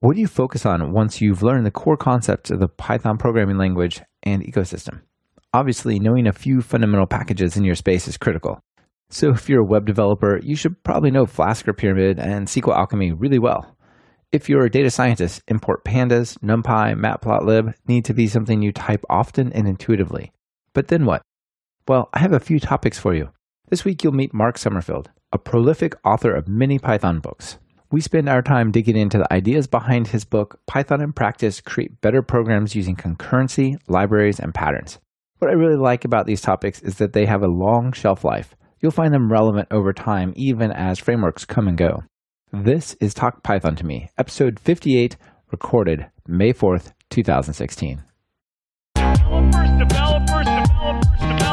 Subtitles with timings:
[0.00, 3.56] What do you focus on once you've learned the core concepts of the Python programming
[3.56, 5.00] language and ecosystem?
[5.54, 8.60] Obviously, knowing a few fundamental packages in your space is critical.
[9.08, 13.14] So, if you're a web developer, you should probably know Flask or Pyramid and SQLAlchemy
[13.16, 13.74] really well.
[14.32, 19.02] If you're a data scientist, import pandas, NumPy, Matplotlib need to be something you type
[19.08, 20.30] often and intuitively.
[20.74, 21.22] But then what?
[21.88, 23.30] Well, I have a few topics for you.
[23.70, 27.56] This week you'll meet Mark Summerfield, a prolific author of many Python books.
[27.92, 32.00] We spend our time digging into the ideas behind his book, Python in Practice Create
[32.00, 34.98] Better Programs Using Concurrency, Libraries, and Patterns.
[35.38, 38.56] What I really like about these topics is that they have a long shelf life.
[38.80, 42.02] You'll find them relevant over time, even as frameworks come and go.
[42.52, 45.16] This is Talk Python to Me, episode 58,
[45.52, 48.02] recorded May 4th, 2016.
[48.96, 51.06] Developers, developers, developers,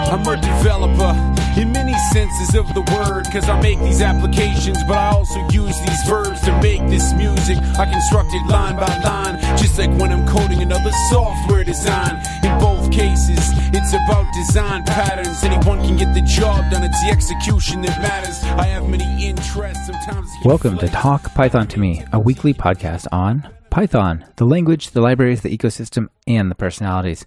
[0.09, 4.97] I'm a developer in many senses of the word, cause I make these applications, but
[4.97, 7.57] I also use these verbs to make this music.
[7.77, 12.21] I construct it line by line, just like when I'm coding another software design.
[12.43, 15.43] In both cases, it's about design patterns.
[15.43, 18.43] Anyone can get the job done, it's the execution that matters.
[18.43, 20.29] I have many interests, sometimes.
[20.43, 25.41] Welcome to Talk Python to Me, a weekly podcast on Python, the language, the libraries,
[25.41, 27.25] the ecosystem, and the personalities.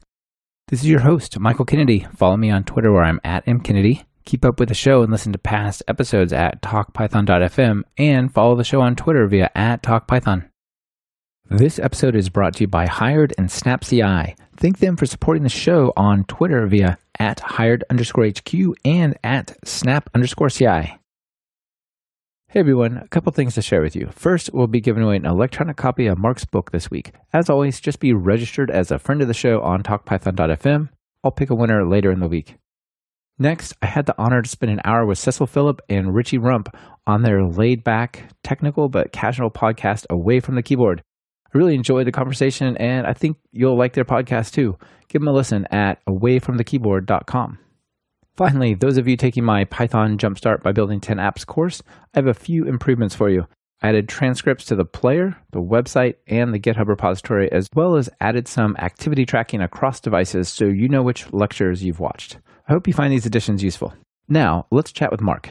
[0.68, 2.06] This is your host, Michael Kennedy.
[2.16, 4.04] Follow me on Twitter where I'm at mkennedy.
[4.26, 8.64] Keep up with the show and listen to past episodes at talkpython.fm and follow the
[8.64, 10.50] show on Twitter via at talkpython.
[11.48, 14.36] This episode is brought to you by Hired and SnapCI.
[14.56, 18.52] Thank them for supporting the show on Twitter via at hired underscore HQ
[18.84, 20.98] and at snap underscore CI.
[22.48, 24.08] Hey everyone, a couple things to share with you.
[24.10, 27.12] First, we'll be giving away an electronic copy of Mark's book this week.
[27.32, 30.88] As always, just be registered as a friend of the show on talkpython.fm.
[31.22, 32.56] I'll pick a winner later in the week.
[33.38, 36.74] Next, I had the honor to spend an hour with Cecil Phillip and Richie Rump
[37.06, 41.02] on their laid back, technical, but casual podcast away from the keyboard.
[41.54, 44.78] I really enjoyed the conversation, and I think you'll like their podcast too.
[45.08, 47.58] Give them a listen at awayfromthekeyboard.com.
[48.36, 51.82] Finally, those of you taking my Python Jumpstart by Building 10 Apps course,
[52.14, 53.46] I have a few improvements for you.
[53.82, 58.08] I added transcripts to the player, the website, and the GitHub repository, as well as
[58.20, 62.38] added some activity tracking across devices so you know which lectures you've watched.
[62.68, 63.94] I hope you find these additions useful.
[64.28, 65.50] Now, let's chat with Mark.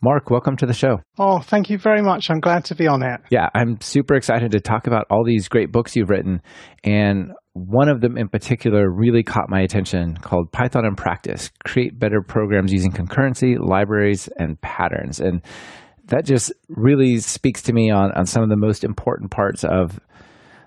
[0.00, 1.00] Mark, welcome to the show.
[1.18, 2.30] Oh, thank you very much.
[2.30, 3.20] I'm glad to be on it.
[3.30, 6.40] Yeah, I'm super excited to talk about all these great books you've written.
[6.84, 11.98] And one of them in particular really caught my attention called Python in Practice Create
[11.98, 15.18] Better Programs Using Concurrency, Libraries, and Patterns.
[15.18, 15.42] And
[16.04, 19.98] that just really speaks to me on, on some of the most important parts of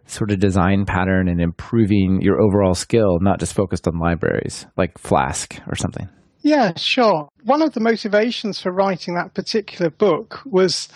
[0.09, 4.97] sort of design pattern and improving your overall skill, not just focused on libraries like
[4.97, 6.09] Flask or something.
[6.42, 7.30] Yeah, sure.
[7.44, 10.88] One of the motivations for writing that particular book was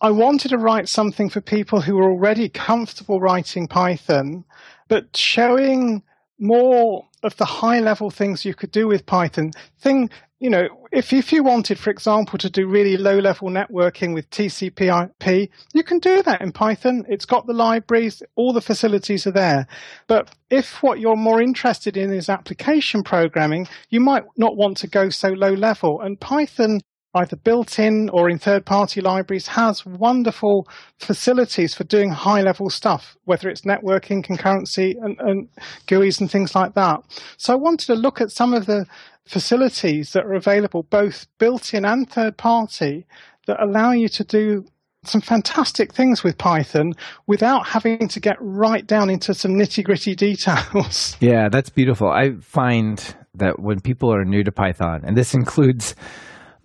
[0.00, 4.44] I wanted to write something for people who were already comfortable writing Python
[4.88, 6.02] but showing
[6.40, 9.50] more of the high level things you could do with Python.
[9.80, 10.08] Thing,
[10.40, 14.30] you know, if, if you wanted, for example, to do really low level networking with
[14.30, 17.04] TCP IP, you can do that in Python.
[17.08, 19.66] It's got the libraries, all the facilities are there.
[20.06, 24.86] But if what you're more interested in is application programming, you might not want to
[24.86, 26.00] go so low level.
[26.00, 26.80] And Python
[27.14, 32.68] either built in or in third party libraries has wonderful facilities for doing high level
[32.68, 35.48] stuff, whether it's networking, concurrency, and, and
[35.86, 37.00] GUIs and things like that.
[37.36, 38.86] So I wanted to look at some of the
[39.28, 43.06] facilities that are available, both built in and third party,
[43.46, 44.64] that allow you to do
[45.04, 46.92] some fantastic things with Python
[47.26, 51.16] without having to get right down into some nitty gritty details.
[51.20, 52.08] Yeah, that's beautiful.
[52.08, 52.98] I find
[53.34, 55.94] that when people are new to Python, and this includes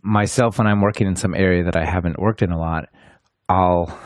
[0.01, 2.85] myself when I'm working in some area that I haven't worked in a lot,
[3.47, 3.97] I'll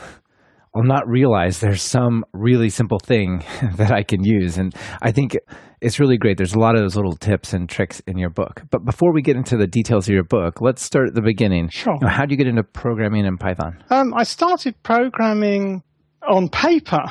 [0.74, 3.44] I'll not realize there's some really simple thing
[3.76, 4.58] that I can use.
[4.58, 5.36] And I think
[5.80, 6.36] it's really great.
[6.36, 8.62] There's a lot of those little tips and tricks in your book.
[8.70, 11.68] But before we get into the details of your book, let's start at the beginning.
[11.68, 11.94] Sure.
[12.00, 13.82] You know, how did you get into programming in Python?
[13.90, 15.82] Um, I started programming
[16.28, 17.04] on paper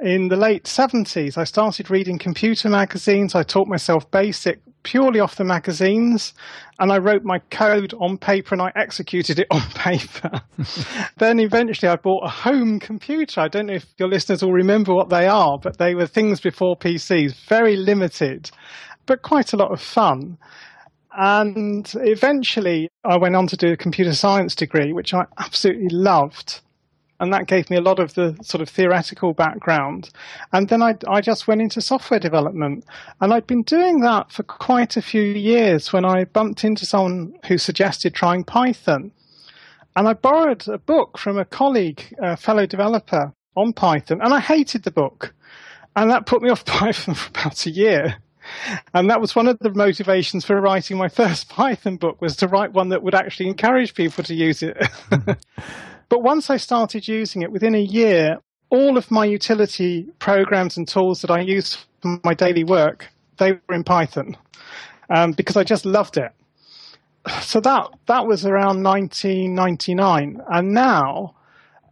[0.00, 1.38] in the late 70s.
[1.38, 3.34] I started reading computer magazines.
[3.34, 6.32] I taught myself BASIC purely off the magazines
[6.78, 10.40] and I wrote my code on paper and I executed it on paper.
[11.18, 13.40] then eventually I bought a home computer.
[13.40, 16.40] I don't know if your listeners will remember what they are, but they were things
[16.40, 18.50] before PCs, very limited,
[19.06, 20.38] but quite a lot of fun.
[21.16, 26.60] And eventually I went on to do a computer science degree, which I absolutely loved
[27.24, 30.10] and that gave me a lot of the sort of theoretical background.
[30.52, 32.84] And then I, I just went into software development.
[33.18, 37.34] And I'd been doing that for quite a few years when I bumped into someone
[37.46, 39.10] who suggested trying Python.
[39.96, 44.40] And I borrowed a book from a colleague, a fellow developer, on Python, and I
[44.40, 45.34] hated the book.
[45.96, 48.16] And that put me off Python for about a year.
[48.92, 52.48] And that was one of the motivations for writing my first Python book was to
[52.48, 54.76] write one that would actually encourage people to use it.
[56.08, 58.38] but once I started using it, within a year,
[58.70, 63.08] all of my utility programs and tools that I use for my daily work,
[63.38, 64.36] they were in Python
[65.14, 66.32] um, because I just loved it.
[67.40, 71.34] So that that was around 1999, and now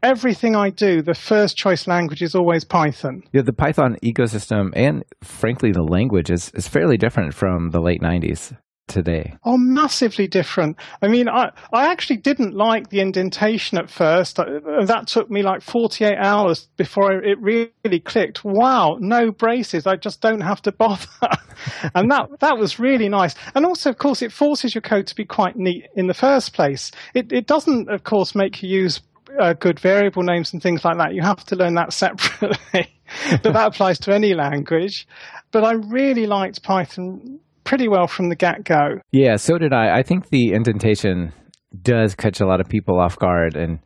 [0.03, 3.23] everything I do, the first choice language is always Python.
[3.33, 8.03] Yeah, the Python ecosystem and frankly the language is, is fairly different from the late
[8.03, 8.55] 90s
[8.93, 9.35] today?
[9.45, 10.77] Oh, massively different.
[11.01, 14.37] I mean, I, I actually didn't like the indentation at first.
[14.37, 18.45] That took me like 48 hours before it really clicked.
[18.45, 19.87] Wow, no braces.
[19.87, 21.07] I just don't have to bother.
[21.95, 23.35] and that, that was really nice.
[23.55, 26.53] And also, of course, it forces your code to be quite neat in the first
[26.53, 26.91] place.
[27.15, 29.01] It, it doesn't, of course, make you use
[29.41, 31.15] uh, good variable names and things like that.
[31.15, 32.95] You have to learn that separately.
[33.43, 35.07] but that applies to any language.
[35.51, 38.99] But I really liked Python pretty well from the get go.
[39.13, 39.99] Yeah, so did I.
[39.99, 41.33] I think the indentation
[41.81, 43.57] does catch a lot of people off guard.
[43.57, 43.79] And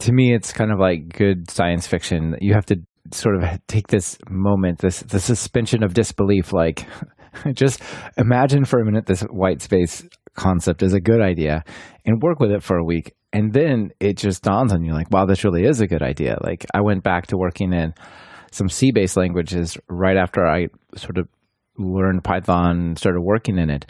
[0.00, 2.36] to me, it's kind of like good science fiction.
[2.40, 2.76] You have to
[3.12, 6.52] sort of take this moment, this the suspension of disbelief.
[6.52, 6.86] Like,
[7.52, 7.82] just
[8.16, 11.64] imagine for a minute this white space concept is a good idea,
[12.04, 15.10] and work with it for a week, and then it just dawns on you like,
[15.10, 16.38] wow, this really is a good idea.
[16.42, 17.92] Like, I went back to working in
[18.52, 21.28] some C based languages right after I sort of
[21.78, 23.86] learned Python, started working in it.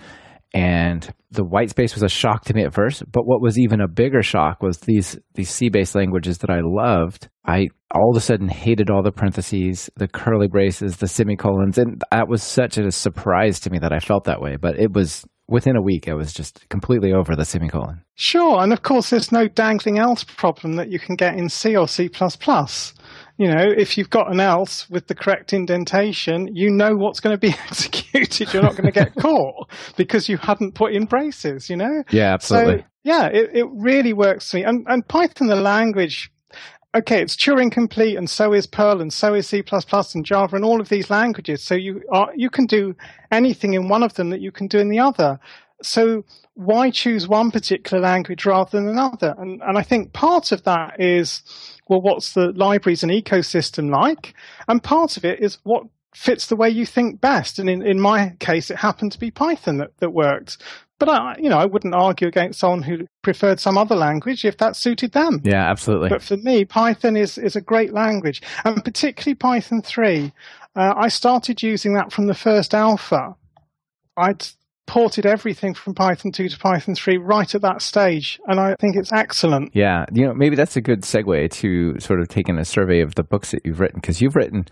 [0.54, 3.82] And the white space was a shock to me at first, but what was even
[3.82, 7.28] a bigger shock was these these C-based languages that I loved.
[7.44, 12.02] I all of a sudden hated all the parentheses, the curly braces, the semicolons, and
[12.10, 14.56] that was such a surprise to me that I felt that way.
[14.56, 18.02] But it was within a week, I was just completely over the semicolon.
[18.14, 21.76] Sure, and of course, there's no dangling else problem that you can get in C
[21.76, 22.08] or C++
[23.38, 27.34] you know, if you've got an else with the correct indentation, you know what's going
[27.34, 28.52] to be executed.
[28.52, 32.02] You're not going to get caught because you hadn't put in braces, you know?
[32.10, 32.80] Yeah, absolutely.
[32.80, 34.64] So, yeah, it, it really works for me.
[34.64, 36.32] And, and Python, the language,
[36.94, 39.62] okay, it's Turing complete, and so is Perl, and so is C++
[40.14, 41.62] and Java, and all of these languages.
[41.62, 42.94] So you are you can do
[43.30, 45.38] anything in one of them that you can do in the other.
[45.82, 46.24] So
[46.54, 49.34] why choose one particular language rather than another?
[49.38, 51.42] And and I think part of that is
[51.88, 54.34] well, what's the libraries and ecosystem like?
[54.66, 55.84] And part of it is what
[56.14, 57.58] fits the way you think best.
[57.58, 60.58] And in, in my case, it happened to be Python that, that worked.
[60.98, 64.56] But I, you know, I wouldn't argue against someone who preferred some other language if
[64.58, 65.40] that suited them.
[65.44, 66.08] Yeah, absolutely.
[66.08, 70.32] But for me, Python is is a great language, and particularly Python three.
[70.74, 73.36] Uh, I started using that from the first alpha.
[74.16, 74.46] I'd
[74.88, 78.96] ported everything from Python 2 to Python 3 right at that stage, and I think
[78.96, 79.70] it's excellent.
[79.74, 83.14] Yeah, you know, maybe that's a good segue to sort of taking a survey of
[83.14, 84.64] the books that you've written because you've written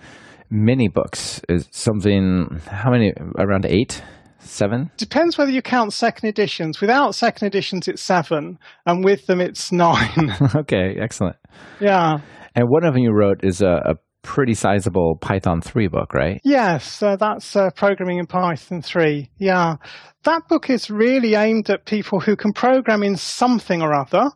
[0.51, 1.41] many books.
[1.49, 3.13] Is something how many?
[3.39, 4.03] Around eight,
[4.49, 4.91] seven?
[4.97, 6.81] Depends whether you count second editions.
[6.81, 10.35] Without second editions, it's seven, and with them, it's nine.
[10.55, 11.37] okay, excellent.
[11.81, 12.19] Yeah.
[12.55, 13.95] And one of them you wrote is a, a
[14.27, 16.41] pretty sizable Python 3 book, right?
[16.45, 19.31] Yes, uh, that's uh, Programming in Python 3.
[19.39, 19.77] Yeah.
[20.25, 24.31] That book is really aimed at people who can program in something or other.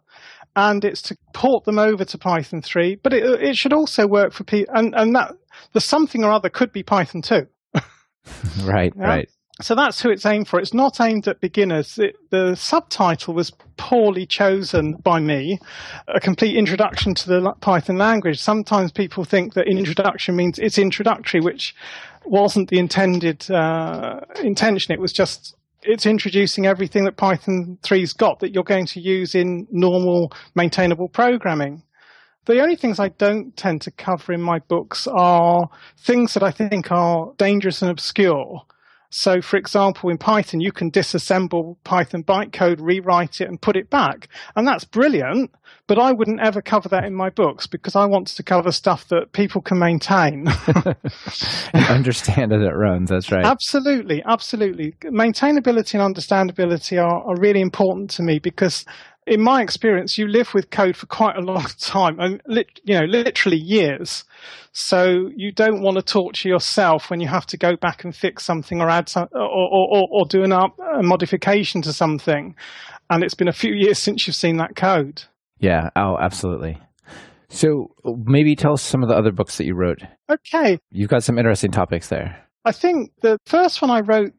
[0.54, 4.32] And it's to port them over to Python 3, but it, it should also work
[4.32, 4.72] for people.
[4.74, 5.32] And, and that
[5.72, 7.42] the something or other could be Python 2.
[8.64, 9.04] right, yeah?
[9.04, 9.28] right.
[9.62, 10.58] So that's who it's aimed for.
[10.58, 11.98] It's not aimed at beginners.
[11.98, 15.58] It, the subtitle was poorly chosen by me,
[16.08, 18.40] a complete introduction to the Python language.
[18.40, 21.74] Sometimes people think that introduction means it's introductory, which
[22.24, 24.92] wasn't the intended uh, intention.
[24.94, 29.34] It was just it's introducing everything that Python 3's got that you're going to use
[29.34, 31.82] in normal maintainable programming.
[32.46, 36.50] The only things I don't tend to cover in my books are things that I
[36.50, 38.62] think are dangerous and obscure
[39.10, 43.90] so, for example, in Python, you can disassemble Python bytecode, rewrite it, and put it
[43.90, 44.28] back.
[44.54, 45.50] And that's brilliant,
[45.88, 49.08] but I wouldn't ever cover that in my books because I want to cover stuff
[49.08, 50.46] that people can maintain.
[51.74, 53.44] and understand as it runs, that's right.
[53.44, 54.92] Absolutely, absolutely.
[55.02, 58.84] Maintainability and understandability are, are really important to me because
[59.30, 62.42] in my experience, you live with code for quite a long time, and
[62.84, 64.24] you know, literally years.
[64.72, 68.44] So you don't want to torture yourself when you have to go back and fix
[68.44, 72.56] something or add some, or, or, or do an up, a modification to something,
[73.08, 75.22] and it's been a few years since you've seen that code.
[75.60, 75.90] Yeah.
[75.94, 76.78] Oh, absolutely.
[77.50, 80.02] So maybe tell us some of the other books that you wrote.
[80.28, 80.78] Okay.
[80.90, 82.46] You've got some interesting topics there.
[82.64, 84.32] I think the first one I wrote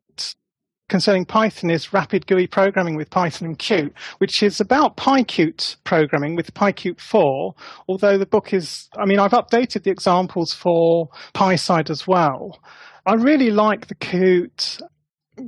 [0.91, 6.35] concerning Python is Rapid GUI Programming with Python and Qt, which is about PyQt programming
[6.35, 7.53] with PyQt 4,
[7.87, 12.59] although the book is, I mean, I've updated the examples for PySide as well.
[13.05, 14.81] I really like the Qt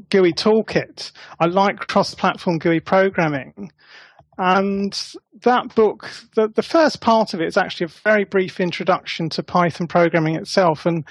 [0.09, 1.11] GUI toolkit.
[1.41, 3.69] I like cross-platform GUI programming.
[4.37, 4.97] And
[5.43, 9.43] that book, the, the first part of it is actually a very brief introduction to
[9.43, 10.85] Python programming itself.
[10.85, 11.05] And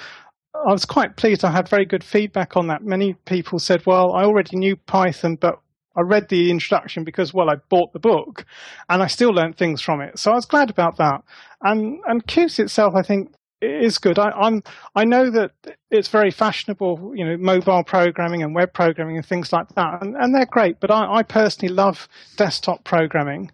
[0.66, 1.44] I was quite pleased.
[1.44, 2.82] I had very good feedback on that.
[2.82, 5.58] Many people said, well, I already knew Python, but
[5.96, 8.44] I read the introduction because, well, I bought the book
[8.88, 10.18] and I still learned things from it.
[10.18, 11.22] So I was glad about that.
[11.62, 14.18] And, and Qt itself, I think, is good.
[14.18, 14.62] I, am
[14.94, 15.52] I know that
[15.90, 20.16] it's very fashionable, you know, mobile programming and web programming and things like that, and,
[20.16, 20.80] and they're great.
[20.80, 23.52] But I, I personally love desktop programming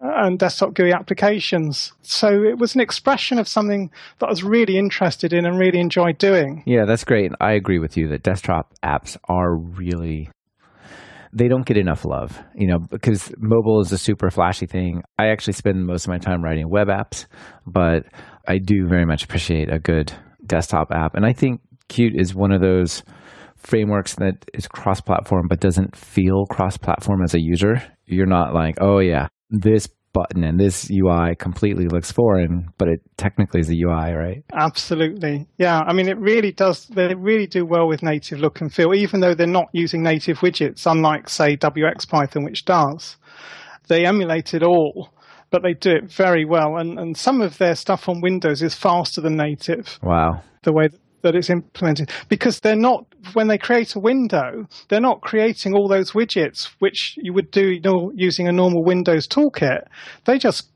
[0.00, 1.92] and desktop GUI applications.
[2.02, 5.80] So it was an expression of something that I was really interested in and really
[5.80, 6.62] enjoyed doing.
[6.66, 7.32] Yeah, that's great.
[7.40, 10.30] I agree with you that desktop apps are really
[11.30, 15.02] they don't get enough love, you know, because mobile is a super flashy thing.
[15.18, 17.26] I actually spend most of my time writing web apps,
[17.66, 18.04] but
[18.46, 20.12] I do very much appreciate a good
[20.46, 21.14] desktop app.
[21.14, 23.02] And I think Qt is one of those
[23.56, 27.82] frameworks that is cross platform but doesn't feel cross platform as a user.
[28.06, 33.00] You're not like, oh, yeah, this button and this UI completely looks foreign, but it
[33.16, 34.44] technically is a UI, right?
[34.52, 35.46] Absolutely.
[35.58, 35.80] Yeah.
[35.80, 39.20] I mean, it really does, they really do well with native look and feel, even
[39.20, 43.16] though they're not using native widgets, unlike, say, WXPython, which does.
[43.88, 45.10] They emulate it all,
[45.50, 46.76] but they do it very well.
[46.76, 49.98] And, and some of their stuff on Windows is faster than native.
[50.02, 50.42] Wow.
[50.62, 50.88] The way
[51.22, 52.10] that it's implemented.
[52.28, 57.14] Because they're not when they create a window they're not creating all those widgets which
[57.16, 59.82] you would do you know, using a normal windows toolkit.
[60.24, 60.70] They just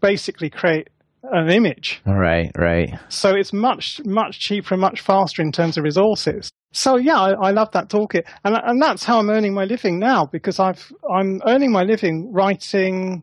[0.00, 0.88] basically create
[1.22, 2.00] an image.
[2.06, 2.90] Right right.
[3.08, 6.50] So it's much much cheaper and much faster in terms of resources.
[6.72, 8.24] So yeah i, I love that toolkit.
[8.44, 12.30] And, and that's how i'm earning my living now because i've i'm earning my living
[12.32, 13.22] writing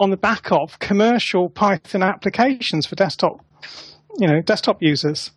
[0.00, 3.44] on the back of commercial python applications for desktop
[4.18, 5.30] you know desktop users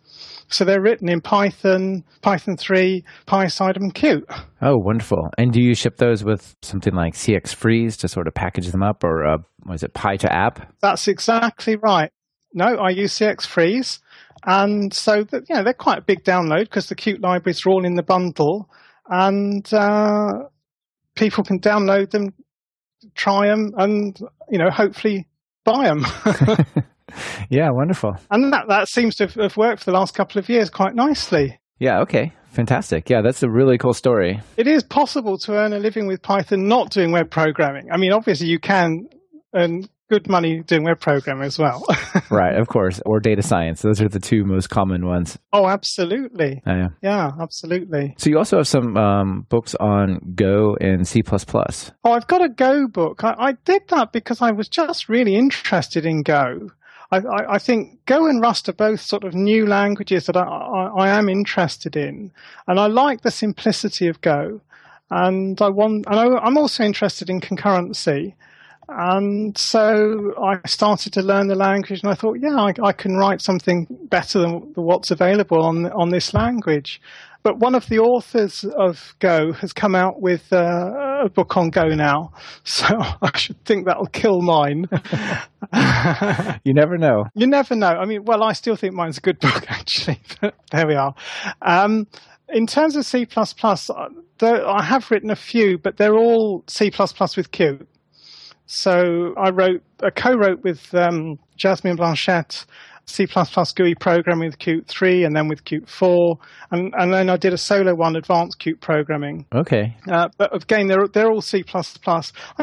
[0.48, 4.22] so they're written in Python, Python 3, PySide, and Qt.
[4.62, 5.28] Oh, wonderful.
[5.38, 8.82] And do you ship those with something like CX Freeze to sort of package them
[8.82, 10.68] up, or uh, was it py2app?
[10.80, 12.10] That's exactly right.
[12.52, 14.00] No, I use CX Freeze.
[14.46, 17.70] And so, that, you know, they're quite a big download because the Qt libraries are
[17.70, 18.68] all in the bundle.
[19.08, 20.44] And uh,
[21.14, 22.34] people can download them,
[23.14, 24.18] try them, and,
[24.50, 25.26] you know, hopefully
[25.64, 26.04] buy them.
[27.50, 28.16] yeah, wonderful.
[28.30, 31.58] And that, that seems to have worked for the last couple of years quite nicely.
[31.78, 32.32] Yeah, okay.
[32.52, 33.10] Fantastic.
[33.10, 34.40] Yeah, that's a really cool story.
[34.56, 37.90] It is possible to earn a living with Python not doing web programming.
[37.90, 39.08] I mean, obviously, you can
[39.54, 41.84] earn good money doing web programming as well.
[42.30, 43.82] right, of course, or data science.
[43.82, 45.36] Those are the two most common ones.
[45.52, 46.62] Oh, absolutely.
[46.64, 46.88] Oh, yeah.
[47.02, 48.14] Yeah, absolutely.
[48.18, 51.22] So you also have some um, books on Go and C++.
[51.26, 53.24] Oh, I've got a Go book.
[53.24, 56.70] I, I did that because I was just really interested in Go.
[57.10, 57.18] I,
[57.54, 61.08] I, think Go and Rust are both sort of new languages that I, I, I,
[61.18, 62.32] am interested in,
[62.66, 64.60] and I like the simplicity of Go.
[65.10, 68.34] And I want, and I, I'm also interested in concurrency.
[68.88, 73.16] And so I started to learn the language, and I thought, yeah, I, I can
[73.16, 77.00] write something better than what's available on on this language.
[77.44, 81.68] But one of the authors of Go has come out with uh, a book on
[81.68, 82.32] Go now,
[82.64, 84.86] so I should think that'll kill mine.
[86.64, 87.24] you never know.
[87.34, 87.88] You never know.
[87.88, 90.20] I mean, well, I still think mine's a good book, actually.
[90.40, 91.14] But there we are.
[91.60, 92.06] Um,
[92.48, 94.08] in terms of C++, uh,
[94.42, 97.86] I have written a few, but they're all C++ with Qt.
[98.66, 102.64] So I wrote, I co-wrote with um, Jasmin Blanchette
[103.06, 106.36] C++ GUI programming with Qt 3 and then with Qt 4.
[106.70, 109.46] And, and then I did a solo one, advanced Qt programming.
[109.54, 109.96] Okay.
[110.10, 111.64] Uh, but again, they're, they're all C++.
[111.66, 112.22] I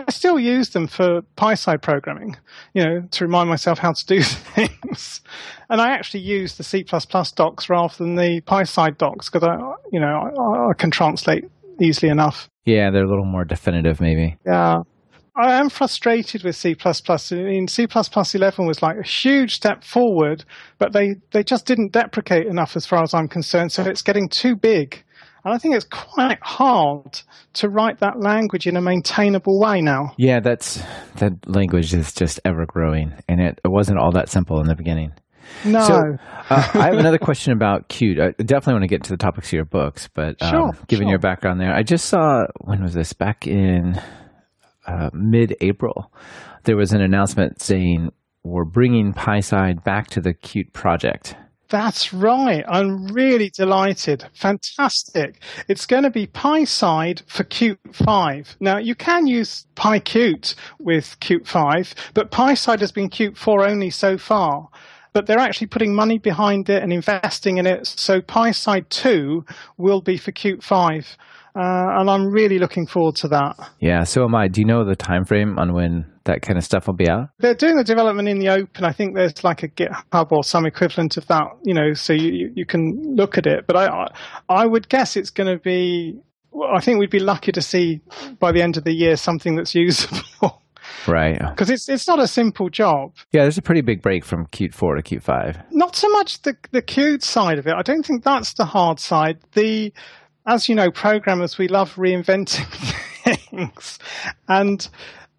[0.09, 2.35] still use them for PySide programming,
[2.73, 5.21] you know, to remind myself how to do things.
[5.69, 9.57] and I actually use the C++ docs rather than the PySide docs because I,
[9.91, 11.45] you know, I, I can translate
[11.79, 12.49] easily enough.
[12.65, 14.37] Yeah, they're a little more definitive, maybe.
[14.45, 14.81] Yeah.
[15.41, 16.75] I am frustrated with C++.
[16.85, 20.45] I mean, C++ 11 was like a huge step forward,
[20.77, 23.71] but they, they just didn't deprecate enough as far as I'm concerned.
[23.71, 25.03] So it's getting too big.
[25.43, 27.19] And I think it's quite hard
[27.53, 30.13] to write that language in a maintainable way now.
[30.17, 30.83] Yeah, that's
[31.15, 34.75] that language is just ever growing, and it, it wasn't all that simple in the
[34.75, 35.13] beginning.
[35.65, 35.81] No.
[35.81, 35.95] So,
[36.49, 38.21] uh, I have another question about Qt.
[38.21, 41.05] I definitely want to get into the topics of your books, but um, sure, given
[41.05, 41.09] sure.
[41.09, 43.99] your background there, I just saw when was this back in
[44.91, 46.11] uh, mid April,
[46.63, 48.11] there was an announcement saying
[48.43, 51.35] we're bringing PySide back to the Qt project.
[51.71, 52.65] That's right.
[52.67, 54.25] I'm really delighted.
[54.33, 55.41] Fantastic.
[55.69, 58.57] It's going to be PySide for Qt 5.
[58.59, 63.89] Now, you can use PyQt with Qt 5, but PySide has been Qt 4 only
[63.89, 64.67] so far.
[65.13, 67.87] But they're actually putting money behind it and investing in it.
[67.87, 69.45] So PySide 2
[69.77, 71.17] will be for Qt 5.
[71.55, 73.55] Uh, and I'm really looking forward to that.
[73.79, 74.47] Yeah, so am I.
[74.47, 77.29] Do you know the time frame on when that kind of stuff will be out?
[77.39, 78.85] They're doing the development in the open.
[78.85, 82.51] I think there's like a GitHub or some equivalent of that, you know, so you,
[82.55, 83.65] you can look at it.
[83.67, 84.07] But I,
[84.47, 86.19] I would guess it's going to be,
[86.51, 88.01] well, I think we'd be lucky to see
[88.39, 90.61] by the end of the year something that's usable.
[91.07, 91.39] Right.
[91.39, 93.13] Because it's it's not a simple job.
[93.31, 95.57] Yeah, there's a pretty big break from Qt 4 to Qt 5.
[95.71, 97.73] Not so much the the Qt side of it.
[97.73, 99.39] I don't think that's the hard side.
[99.53, 99.93] The
[100.45, 102.67] as you know, programmers, we love reinventing
[103.49, 103.99] things.
[104.47, 104.87] And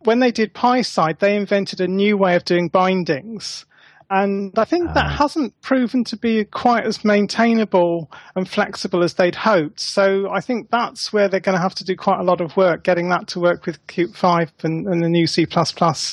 [0.00, 3.66] when they did PySide, they invented a new way of doing bindings.
[4.12, 5.16] And I think that ah.
[5.16, 9.81] hasn't proven to be quite as maintainable and flexible as they'd hoped.
[9.81, 12.54] So I think that's where they're going to have to do quite a lot of
[12.54, 15.47] work getting that to work with Qt 5 and, and the new C.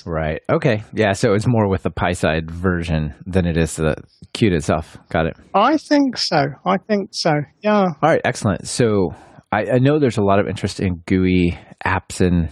[0.05, 0.41] Right.
[0.49, 0.83] Okay.
[0.93, 1.11] Yeah.
[1.11, 3.95] So it's more with the PySide version than it is the
[4.33, 4.97] Qt itself.
[5.09, 5.37] Got it.
[5.53, 6.45] I think so.
[6.65, 7.31] I think so.
[7.61, 7.81] Yeah.
[7.81, 8.21] All right.
[8.23, 8.65] Excellent.
[8.65, 9.09] So
[9.51, 12.49] I, I know there's a lot of interest in GUI apps and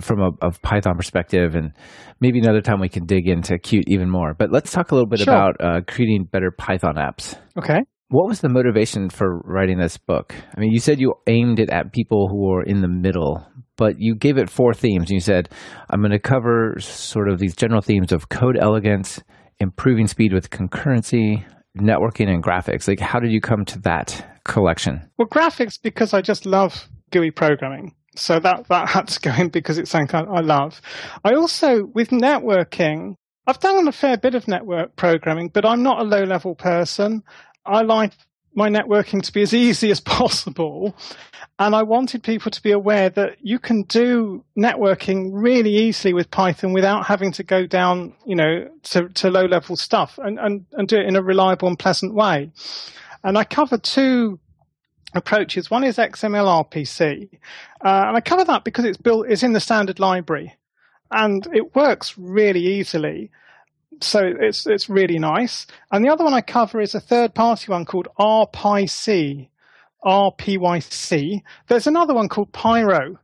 [0.00, 1.72] from a, a, Python perspective, and
[2.20, 4.34] maybe another time we can dig into Qt even more.
[4.34, 5.32] But let's talk a little bit sure.
[5.32, 7.36] about uh, creating better Python apps.
[7.58, 7.80] Okay.
[8.08, 10.34] What was the motivation for writing this book?
[10.56, 13.46] I mean, you said you aimed it at people who are in the middle,
[13.76, 15.10] but you gave it four themes.
[15.10, 15.48] You said,
[15.90, 19.22] I'm going to cover sort of these general themes of code elegance,
[19.58, 21.44] improving speed with concurrency,
[21.76, 22.86] networking, and graphics.
[22.86, 25.00] Like, how did you come to that collection?
[25.18, 29.48] Well, graphics, because I just love GUI programming so that that had to go in
[29.48, 30.80] because it's something I, love.
[31.24, 33.16] I also with networking,
[33.46, 37.22] I've done a fair bit of network programming, but I'm not a low level person.
[37.66, 38.12] I like
[38.54, 40.96] my networking to be as easy as possible.
[41.58, 46.30] And I wanted people to be aware that you can do networking really easily with
[46.30, 50.66] Python without having to go down, you know, to, to low level stuff and, and,
[50.72, 52.50] and do it in a reliable and pleasant way.
[53.22, 54.40] And I covered two
[55.14, 55.70] approaches.
[55.70, 57.28] One is XML RPC,
[57.84, 60.54] uh, and I cover that because it's built, it's in the standard library,
[61.10, 63.30] and it works really easily.
[64.00, 65.66] So it's it's really nice.
[65.92, 69.48] And the other one I cover is a third party one called RPyC,
[70.04, 71.42] RPYC.
[71.68, 73.18] There's another one called Pyro,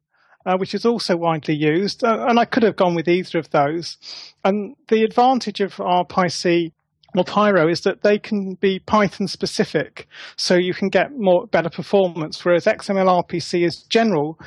[0.46, 3.50] uh, which is also widely used, uh, and I could have gone with either of
[3.50, 3.96] those.
[4.44, 6.72] And the advantage of RPyC
[7.16, 11.70] or Pyro is that they can be Python specific, so you can get more better
[11.70, 12.44] performance.
[12.44, 14.38] Whereas XML RPC is general,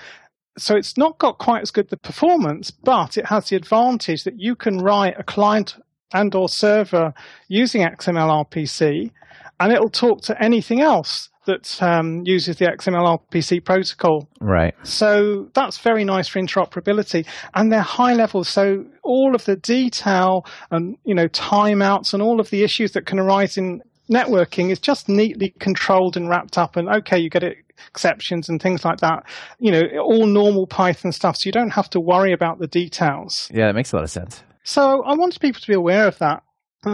[0.58, 4.36] so it's not got quite as good the performance, but it has the advantage that
[4.39, 5.76] you can write a client
[6.13, 7.13] and or server
[7.47, 9.12] using XML RPC,
[9.60, 14.27] and it'll talk to anything else that um, uses the XML RPC protocol.
[14.39, 14.73] Right.
[14.84, 18.43] So that's very nice for interoperability, and they're high level.
[18.43, 23.06] So all of the detail and you know timeouts and all of the issues that
[23.06, 26.75] can arise in networking is just neatly controlled and wrapped up.
[26.75, 29.23] And okay, you get it exceptions and things like that.
[29.60, 31.38] You know, all normal Python stuff.
[31.38, 33.49] So you don't have to worry about the details.
[33.53, 34.43] Yeah, that makes a lot of sense.
[34.63, 36.43] So I wanted people to be aware of that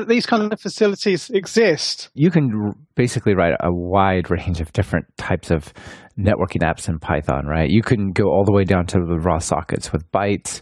[0.08, 2.10] these kind of facilities exist.
[2.14, 5.74] You can basically write a wide range of different types of
[6.18, 7.70] networking apps in Python, right?
[7.70, 10.62] You can go all the way down to the raw sockets with bytes.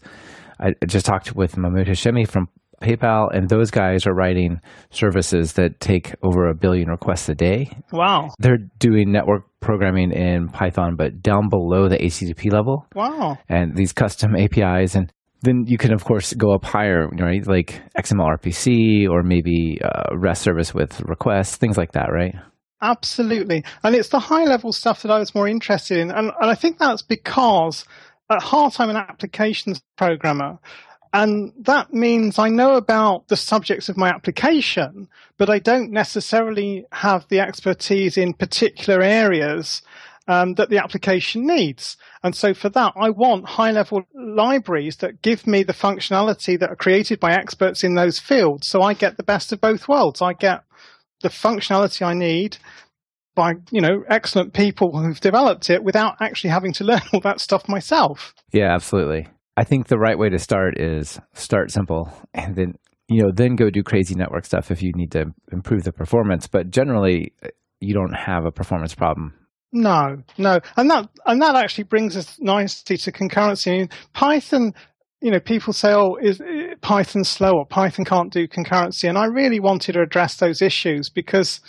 [0.60, 2.48] I just talked with Mahmoud Hashemi from
[2.82, 4.60] PayPal, and those guys are writing
[4.92, 7.72] services that take over a billion requests a day.
[7.92, 8.30] Wow.
[8.40, 12.86] They're doing network programming in Python, but down below the HTTP level.
[12.94, 13.38] Wow.
[13.50, 14.96] And these custom APIs.
[14.96, 17.46] And then you can of course go up higher, right?
[17.46, 22.36] Like XML RPC or maybe uh, REST service with requests, things like that, right?
[22.82, 26.52] Absolutely, and it's the high level stuff that I was more interested in, and, and
[26.52, 27.86] I think that's because
[28.30, 30.60] at heart I'm an applications programmer.
[31.14, 36.86] And that means I know about the subjects of my application, but I don't necessarily
[36.92, 39.82] have the expertise in particular areas
[40.28, 41.98] um, that the application needs.
[42.24, 46.70] And so for that, I want high level libraries that give me the functionality that
[46.70, 48.68] are created by experts in those fields.
[48.68, 50.22] So I get the best of both worlds.
[50.22, 50.64] I get
[51.22, 52.58] the functionality I need
[53.36, 57.40] by, you know, excellent people who've developed it without actually having to learn all that
[57.40, 58.34] stuff myself.
[58.52, 59.28] Yeah, absolutely.
[59.56, 62.76] I think the right way to start is start simple and then
[63.08, 66.46] you know then go do crazy network stuff if you need to improve the performance
[66.46, 67.34] but generally
[67.80, 69.34] you don't have a performance problem
[69.72, 73.68] no, no, and that and that actually brings us nicely to concurrency.
[73.68, 74.74] I mean, Python
[75.22, 76.42] you know, people say, oh, is
[76.82, 79.10] Python slow or Python can't do concurrency?
[79.10, 81.60] And I really wanted to address those issues because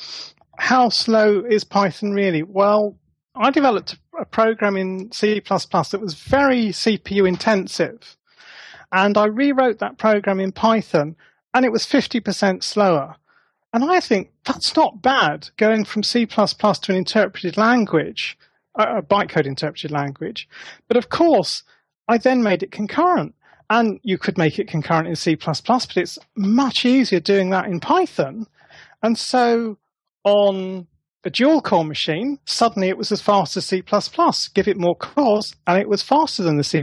[0.59, 2.43] how slow is Python really?
[2.43, 2.97] Well,
[3.35, 8.17] I developed a program in C++ that was very CPU intensive.
[8.93, 11.17] And I rewrote that program in Python
[11.55, 13.15] and it was 50% slower.
[13.73, 18.39] And I think that's not bad going from C++ to an interpreted language,
[18.75, 20.49] a bytecode interpreted language.
[20.89, 21.65] But of course,
[22.09, 23.35] I then made it concurrent.
[23.71, 27.81] And you could make it concurrent in C++, but it's much easier doing that in
[27.81, 28.47] Python.
[29.03, 29.77] And so
[30.25, 30.87] on
[31.25, 33.83] a dual core machine, suddenly it was as fast as C++.
[34.55, 36.83] Give it more cores, and it was faster than the C++.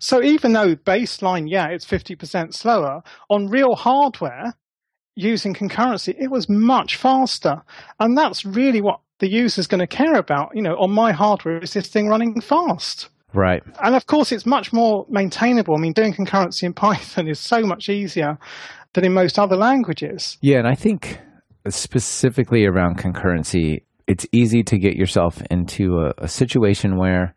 [0.00, 4.54] So even though baseline, yeah, it's 50% slower, on real hardware,
[5.16, 7.62] using concurrency, it was much faster.
[7.98, 10.50] And that's really what the user is going to care about.
[10.54, 13.08] You know, on my hardware, is this thing running fast?
[13.32, 13.62] Right.
[13.82, 15.76] And of course, it's much more maintainable.
[15.76, 18.38] I mean, doing concurrency in Python is so much easier
[18.94, 20.36] than in most other languages.
[20.40, 21.20] Yeah, and I think
[21.68, 27.34] specifically around concurrency, it's easy to get yourself into a, a situation where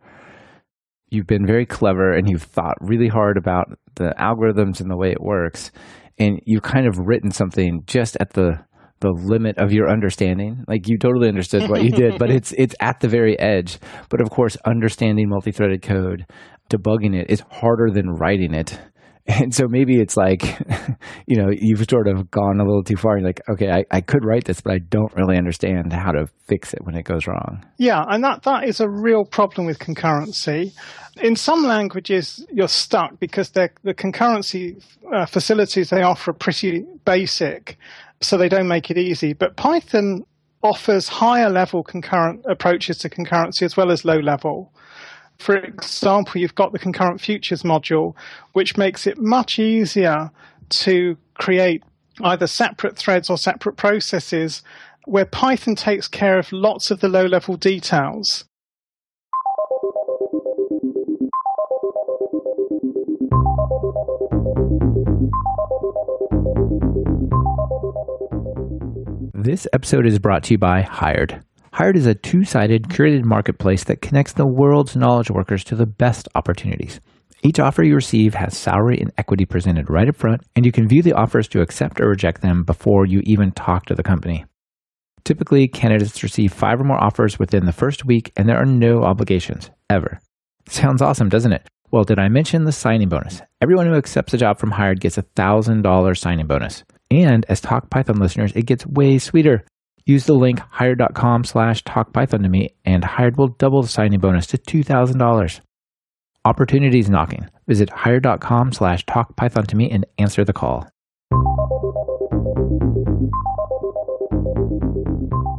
[1.09, 5.11] you've been very clever and you've thought really hard about the algorithms and the way
[5.11, 5.71] it works,
[6.17, 8.63] and you've kind of written something just at the
[8.99, 10.63] the limit of your understanding.
[10.65, 13.79] Like you totally understood what you did, but it's it's at the very edge.
[14.09, 16.25] But of course, understanding multi-threaded code,
[16.69, 18.79] debugging it is harder than writing it.
[19.25, 20.43] And so maybe it's like,
[21.27, 23.17] you know, you've sort of gone a little too far.
[23.17, 26.27] You're like, okay, I, I could write this, but I don't really understand how to
[26.47, 27.65] fix it when it goes wrong.
[27.77, 30.73] Yeah, and that, that is a real problem with concurrency.
[31.21, 34.83] In some languages, you're stuck because the concurrency
[35.13, 37.77] uh, facilities they offer are pretty basic
[38.19, 39.33] so they don't make it easy.
[39.33, 40.23] But Python
[40.63, 44.73] offers higher level concurrent approaches to concurrency as well as low level.
[45.43, 48.15] For example, you've got the concurrent futures module,
[48.53, 50.31] which makes it much easier
[50.69, 51.83] to create
[52.21, 54.63] either separate threads or separate processes
[55.03, 58.45] where Python takes care of lots of the low level details.
[69.33, 71.43] This episode is brought to you by Hired.
[71.73, 75.87] Hired is a two sided curated marketplace that connects the world's knowledge workers to the
[75.87, 77.01] best opportunities.
[77.41, 80.87] Each offer you receive has salary and equity presented right up front, and you can
[80.87, 84.45] view the offers to accept or reject them before you even talk to the company.
[85.23, 89.01] Typically, candidates receive five or more offers within the first week, and there are no
[89.01, 90.19] obligations, ever.
[90.69, 91.67] Sounds awesome, doesn't it?
[91.89, 93.41] Well, did I mention the signing bonus?
[93.61, 96.83] Everyone who accepts a job from Hired gets a $1,000 signing bonus.
[97.09, 99.65] And as Talk Python listeners, it gets way sweeter.
[100.05, 104.47] Use the link hired.com slash talkpython to me, and Hired will double the signing bonus
[104.47, 105.61] to $2,000.
[106.45, 107.47] Opportunities knocking.
[107.67, 110.85] Visit hired.com slash talkpython to me and answer the call.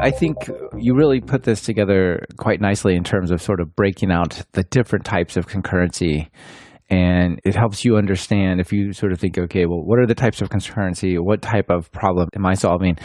[0.00, 0.36] I think
[0.76, 4.64] you really put this together quite nicely in terms of sort of breaking out the
[4.64, 6.28] different types of concurrency
[6.90, 10.14] and it helps you understand if you sort of think, okay, well, what are the
[10.14, 11.18] types of concurrency?
[11.18, 12.98] What type of problem am I solving?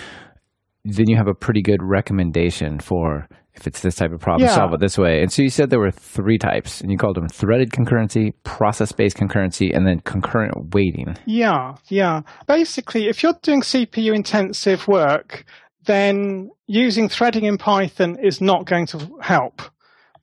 [0.90, 3.28] Then you have a pretty good recommendation for
[3.60, 4.56] if it's this type of problem, yeah.
[4.56, 5.22] solve it this way.
[5.22, 8.92] And so you said there were three types, and you called them threaded concurrency, process
[8.92, 11.16] based concurrency, and then concurrent waiting.
[11.26, 12.22] Yeah, yeah.
[12.48, 15.44] Basically, if you're doing CPU intensive work,
[15.86, 19.62] then using threading in Python is not going to help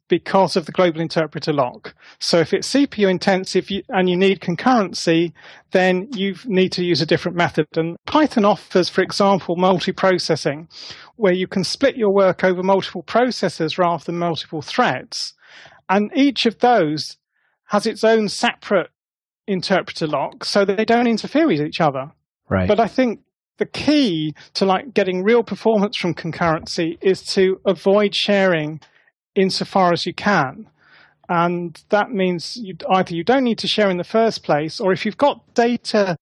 [0.08, 1.94] because of the global interpreter lock.
[2.20, 5.32] So if it's CPU intensive and you need concurrency,
[5.72, 7.66] then you need to use a different method.
[7.76, 10.68] And Python offers, for example, multiprocessing,
[11.16, 15.34] where you can split your work over multiple processors rather than multiple threads.
[15.88, 17.16] And each of those
[17.66, 18.90] has its own separate
[19.46, 22.10] interpreter lock, so they don't interfere with each other.
[22.48, 22.68] Right.
[22.68, 23.20] But I think
[23.58, 28.80] the key to like getting real performance from concurrency is to avoid sharing
[29.37, 30.68] insofar as you can.
[31.29, 34.92] And that means you, either you don't need to share in the first place, or
[34.92, 36.16] if you've got data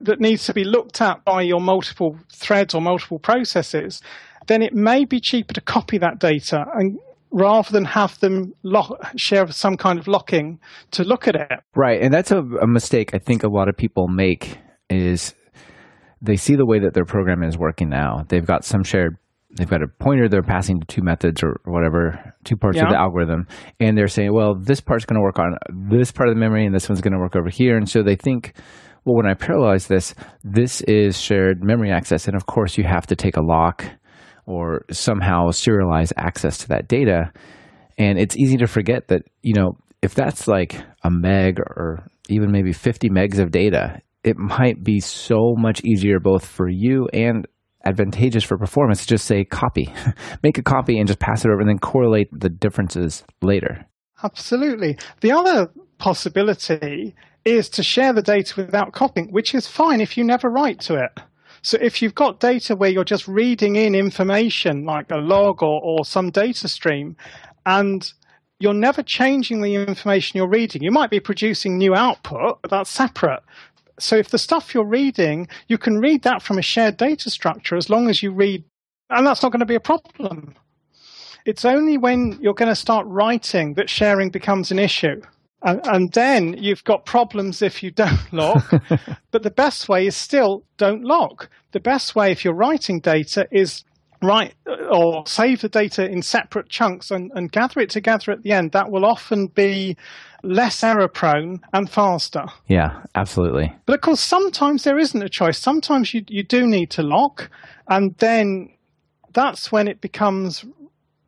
[0.00, 4.00] that needs to be looked at by your multiple threads or multiple processes,
[4.46, 6.98] then it may be cheaper to copy that data and
[7.30, 10.58] rather than have them lock, share some kind of locking
[10.92, 11.60] to look at it.
[11.76, 15.34] Right, and that's a, a mistake I think a lot of people make is
[16.22, 18.24] they see the way that their program is working now.
[18.28, 19.18] They've got some shared
[19.50, 22.84] they've got a pointer they're passing to two methods or whatever, two parts yeah.
[22.84, 23.46] of the algorithm,
[23.80, 25.56] and they're saying, well, this part's going to work on
[25.90, 28.02] this part of the memory, and this one's going to work over here, and so
[28.02, 28.54] they think.
[29.04, 33.06] Well, when I parallelize this, this is shared memory access, and of course, you have
[33.06, 33.86] to take a lock
[34.48, 37.30] or somehow serialize access to that data.
[37.96, 42.50] And it's easy to forget that, you know, if that's like a meg or even
[42.50, 47.46] maybe 50 megs of data, it might be so much easier both for you and
[47.88, 49.92] advantageous for performance just say copy,
[50.42, 53.84] make a copy and just pass it over and then correlate the differences later.
[54.22, 54.98] Absolutely.
[55.20, 60.24] The other possibility is to share the data without copying, which is fine if you
[60.24, 61.10] never write to it.
[61.62, 65.80] So if you've got data where you're just reading in information like a log or,
[65.82, 67.16] or some data stream
[67.66, 68.12] and
[68.60, 70.82] you're never changing the information you're reading.
[70.82, 73.40] You might be producing new output, but that's separate.
[73.98, 77.76] So if the stuff you're reading, you can read that from a shared data structure
[77.76, 78.64] as long as you read,
[79.10, 80.54] and that's not going to be a problem.
[81.44, 85.22] It's only when you're going to start writing that sharing becomes an issue.
[85.62, 88.70] And, and then you've got problems if you don't lock.
[89.30, 91.48] but the best way is still don't lock.
[91.72, 93.84] The best way, if you're writing data, is
[94.22, 94.54] write
[94.90, 98.72] or save the data in separate chunks and, and gather it together at the end.
[98.72, 99.96] That will often be
[100.42, 102.44] less error prone and faster.
[102.66, 103.74] Yeah, absolutely.
[103.86, 105.58] But of course, sometimes there isn't a choice.
[105.58, 107.50] Sometimes you, you do need to lock,
[107.88, 108.70] and then
[109.32, 110.64] that's when it becomes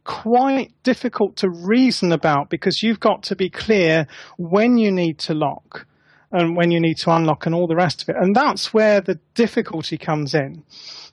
[0.04, 4.06] quite difficult to reason about because you've got to be clear
[4.38, 5.86] when you need to lock
[6.32, 8.16] and when you need to unlock and all the rest of it.
[8.18, 10.64] And that's where the difficulty comes in.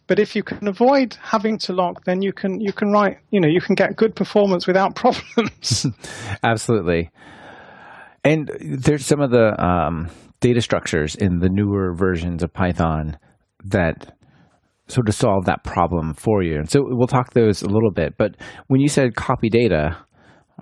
[0.07, 3.39] But if you can avoid having to lock, then you can you can write you
[3.39, 5.85] know you can get good performance without problems.
[6.43, 7.11] Absolutely.
[8.23, 13.17] And there's some of the um, data structures in the newer versions of Python
[13.65, 14.17] that
[14.87, 16.55] sort of solve that problem for you.
[16.55, 18.17] And so we'll talk those a little bit.
[18.17, 18.35] But
[18.67, 19.97] when you said copy data,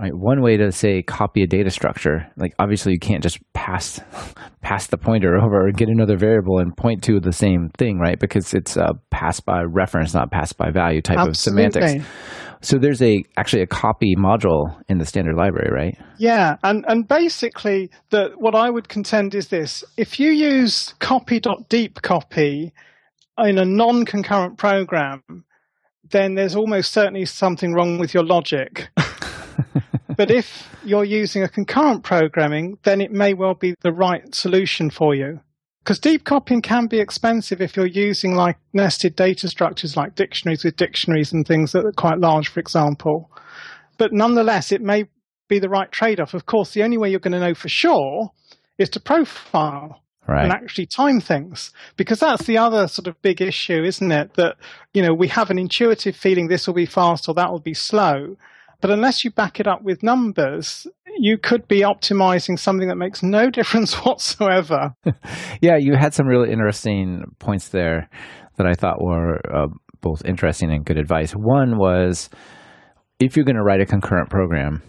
[0.03, 3.99] right, one way to say copy a data structure, like obviously you can't just pass
[4.61, 8.19] pass the pointer over or get another variable and point to the same thing, right?
[8.19, 11.65] Because it's uh, a pass by reference, not pass by value type Absolutely.
[11.65, 12.07] of semantics.
[12.61, 15.97] So there's a actually a copy module in the standard library, right?
[16.17, 22.71] Yeah, and and basically the what I would contend is this: if you use copy.deepcopy
[23.37, 25.21] in a non-concurrent program,
[26.09, 28.89] then there's almost certainly something wrong with your logic.
[30.17, 34.89] but if you're using a concurrent programming, then it may well be the right solution
[34.89, 35.39] for you.
[35.83, 40.63] Because deep copying can be expensive if you're using like nested data structures like dictionaries
[40.63, 43.29] with dictionaries and things that are quite large, for example.
[43.97, 45.05] But nonetheless, it may
[45.47, 46.33] be the right trade off.
[46.33, 48.31] Of course, the only way you're going to know for sure
[48.77, 50.43] is to profile Right.
[50.43, 54.57] and actually time things because that's the other sort of big issue isn't it that
[54.91, 57.75] you know we have an intuitive feeling this will be fast or that will be
[57.75, 58.35] slow
[58.81, 63.23] but unless you back it up with numbers you could be optimizing something that makes
[63.23, 64.93] no difference whatsoever.
[65.61, 68.09] Yeah, you had some really interesting points there
[68.57, 69.67] that I thought were uh,
[70.01, 71.31] both interesting and good advice.
[71.31, 72.29] One was
[73.19, 74.83] if you're going to write a concurrent program,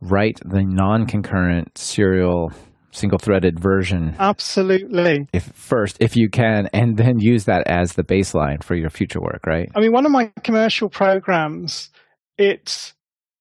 [0.00, 2.52] write the non concurrent serial
[2.92, 4.14] single threaded version.
[4.18, 5.26] Absolutely.
[5.32, 9.20] If first if you can and then use that as the baseline for your future
[9.20, 9.68] work right?
[9.74, 11.90] I mean one of my commercial programs
[12.38, 12.92] it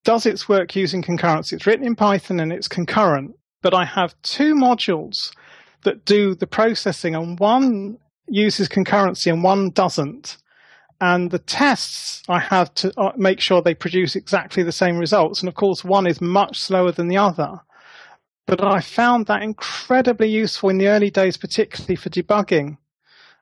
[0.04, 4.16] does its work using concurrency it's written in python and it's concurrent but i have
[4.22, 5.32] two modules
[5.84, 10.38] that do the processing and one uses concurrency and one doesn't
[11.02, 15.42] and the tests I have to uh, make sure they produce exactly the same results.
[15.42, 17.60] And of course, one is much slower than the other.
[18.46, 22.78] But I found that incredibly useful in the early days, particularly for debugging.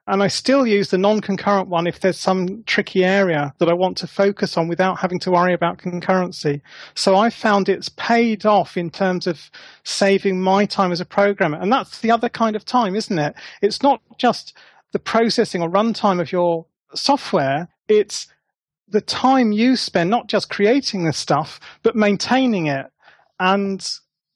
[0.09, 3.73] And I still use the non concurrent one if there's some tricky area that I
[3.73, 6.61] want to focus on without having to worry about concurrency.
[6.95, 9.51] So I found it's paid off in terms of
[9.83, 11.59] saving my time as a programmer.
[11.61, 13.35] And that's the other kind of time, isn't it?
[13.61, 14.57] It's not just
[14.93, 18.25] the processing or runtime of your software, it's
[18.87, 22.87] the time you spend not just creating the stuff, but maintaining it.
[23.39, 23.87] And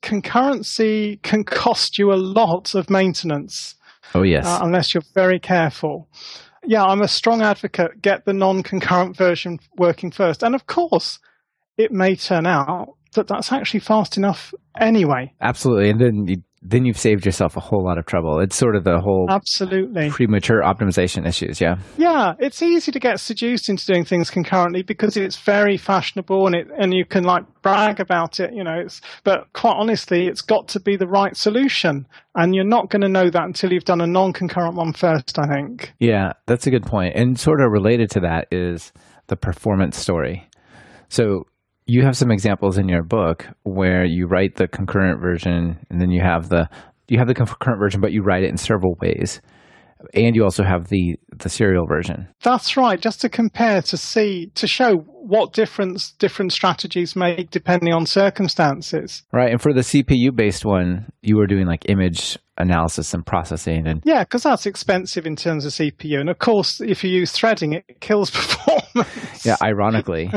[0.04, 3.74] concurrency can cost you a lot of maintenance.
[4.14, 4.46] Oh, yes.
[4.46, 6.08] Uh, unless you're very careful.
[6.66, 8.02] Yeah, I'm a strong advocate.
[8.02, 10.44] Get the non concurrent version working first.
[10.44, 11.20] And of course,
[11.78, 15.34] it may turn out that that's actually fast enough anyway.
[15.42, 15.90] Absolutely.
[15.90, 18.40] And then you, then you've saved yourself a whole lot of trouble.
[18.40, 21.60] It's sort of the whole absolutely premature optimization issues.
[21.60, 21.76] Yeah.
[21.98, 26.56] Yeah, it's easy to get seduced into doing things concurrently because it's very fashionable and
[26.56, 28.80] it and you can like brag about it, you know.
[28.80, 33.02] It's but quite honestly, it's got to be the right solution, and you're not going
[33.02, 35.38] to know that until you've done a non-concurrent one first.
[35.38, 35.94] I think.
[36.00, 37.16] Yeah, that's a good point.
[37.16, 38.94] And sort of related to that is
[39.28, 40.48] the performance story.
[41.10, 41.46] So
[41.86, 46.12] you have some examples in your book where you write the concurrent version and then
[46.12, 46.70] you have the
[47.08, 49.42] you have the concurrent version but you write it in several ways
[50.14, 52.28] and you also have the the serial version.
[52.42, 53.00] That's right.
[53.00, 59.24] Just to compare to see to show what difference different strategies make depending on circumstances.
[59.32, 59.52] Right.
[59.52, 64.04] And for the CPU based one, you were doing like image analysis and processing and
[64.06, 67.74] yeah because that's expensive in terms of cpu and of course if you use threading
[67.74, 68.73] it kills performance
[69.46, 70.24] yeah ironically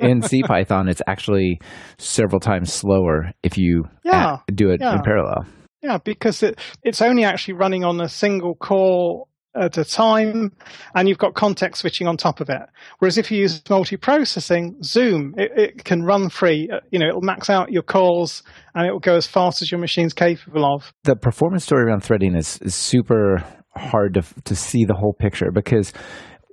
[0.00, 1.60] in CPython, it's actually
[1.98, 4.96] several times slower if you yeah, do it yeah.
[4.96, 5.46] in parallel
[5.82, 10.52] yeah because it, it's only actually running on a single core at a time,
[10.94, 12.62] and you've got context switching on top of it.
[12.98, 16.68] Whereas if you use multi-processing, Zoom, it, it, can run free.
[16.72, 18.42] Uh, you know, it'll max out your cores,
[18.74, 20.92] and it will go as fast as your machine's capable of.
[21.04, 23.42] The performance story around threading is, is super
[23.74, 25.92] hard to to see the whole picture because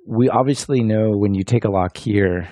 [0.06, 2.48] we obviously know when you take a lock here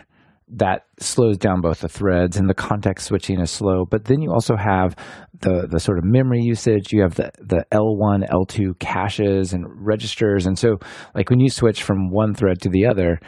[0.55, 3.85] that slows down both the threads and the context switching is slow.
[3.89, 4.95] But then you also have
[5.39, 6.91] the the sort of memory usage.
[6.91, 10.77] You have the the L1, L2 caches and registers, and so
[11.15, 13.19] like when you switch from one thread to the other,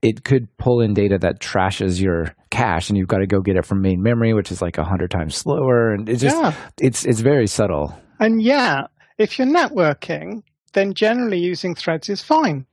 [0.00, 3.56] it could pull in data that trashes your cache, and you've got to go get
[3.56, 6.54] it from main memory, which is like a hundred times slower, and it's just yeah.
[6.80, 7.94] it's it's very subtle.
[8.18, 8.86] And yeah,
[9.18, 10.42] if you're networking,
[10.72, 12.66] then generally using threads is fine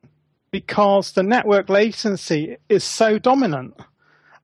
[0.52, 3.76] because the network latency is so dominant.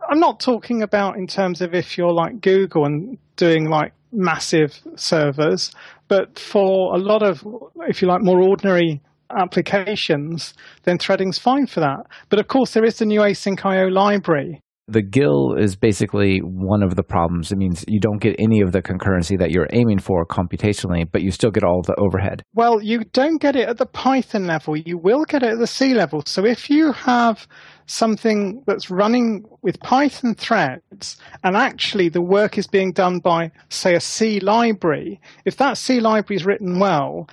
[0.09, 4.79] I'm not talking about in terms of if you're like Google and doing like massive
[4.95, 5.71] servers,
[6.07, 7.45] but for a lot of,
[7.87, 9.01] if you like, more ordinary
[9.35, 12.05] applications, then threading's fine for that.
[12.29, 16.83] But of course, there is the new async IO library, the GIL is basically one
[16.83, 17.51] of the problems.
[17.51, 21.23] It means you don't get any of the concurrency that you're aiming for computationally, but
[21.23, 22.43] you still get all the overhead.
[22.53, 24.77] Well, you don't get it at the Python level.
[24.77, 26.21] You will get it at the C level.
[26.25, 27.47] So if you have
[27.87, 33.95] something that's running with Python threads and actually the work is being done by, say,
[33.95, 37.27] a C library, if that C library is written well,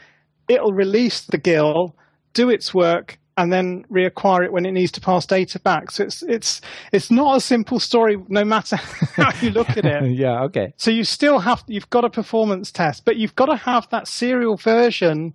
[0.48, 1.94] it'll release the GIL,
[2.32, 5.90] do its work, and then reacquire it when it needs to pass data back.
[5.90, 6.60] So it's it's
[6.92, 8.76] it's not a simple story, no matter
[9.16, 10.10] how you look at it.
[10.12, 10.74] yeah, okay.
[10.76, 14.06] So you still have you've got a performance test, but you've got to have that
[14.08, 15.34] serial version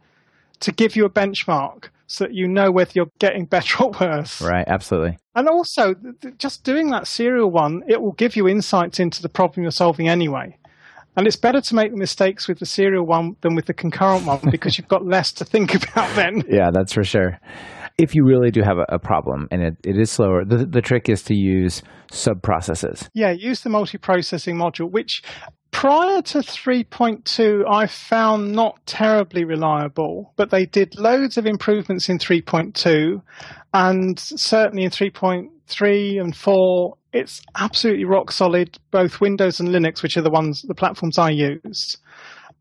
[0.60, 4.42] to give you a benchmark so that you know whether you're getting better or worse.
[4.42, 5.18] Right, absolutely.
[5.36, 5.96] And also,
[6.38, 10.08] just doing that serial one, it will give you insights into the problem you're solving
[10.08, 10.58] anyway.
[11.16, 14.28] And it's better to make the mistakes with the serial one than with the concurrent
[14.28, 16.44] one because you've got less to think about then.
[16.48, 17.40] Yeah, that's for sure
[17.98, 20.82] if you really do have a, a problem and it, it is slower, the, the
[20.82, 21.82] trick is to use
[22.12, 23.10] sub processes.
[23.14, 25.24] Yeah, use the multi processing module, which
[25.72, 32.20] prior to 3.2 I found not terribly reliable, but they did loads of improvements in
[32.20, 33.22] 3.2
[33.74, 40.18] and certainly in 3.3 and 4 it's absolutely rock solid both Windows and Linux which
[40.18, 41.98] are the ones the platforms I use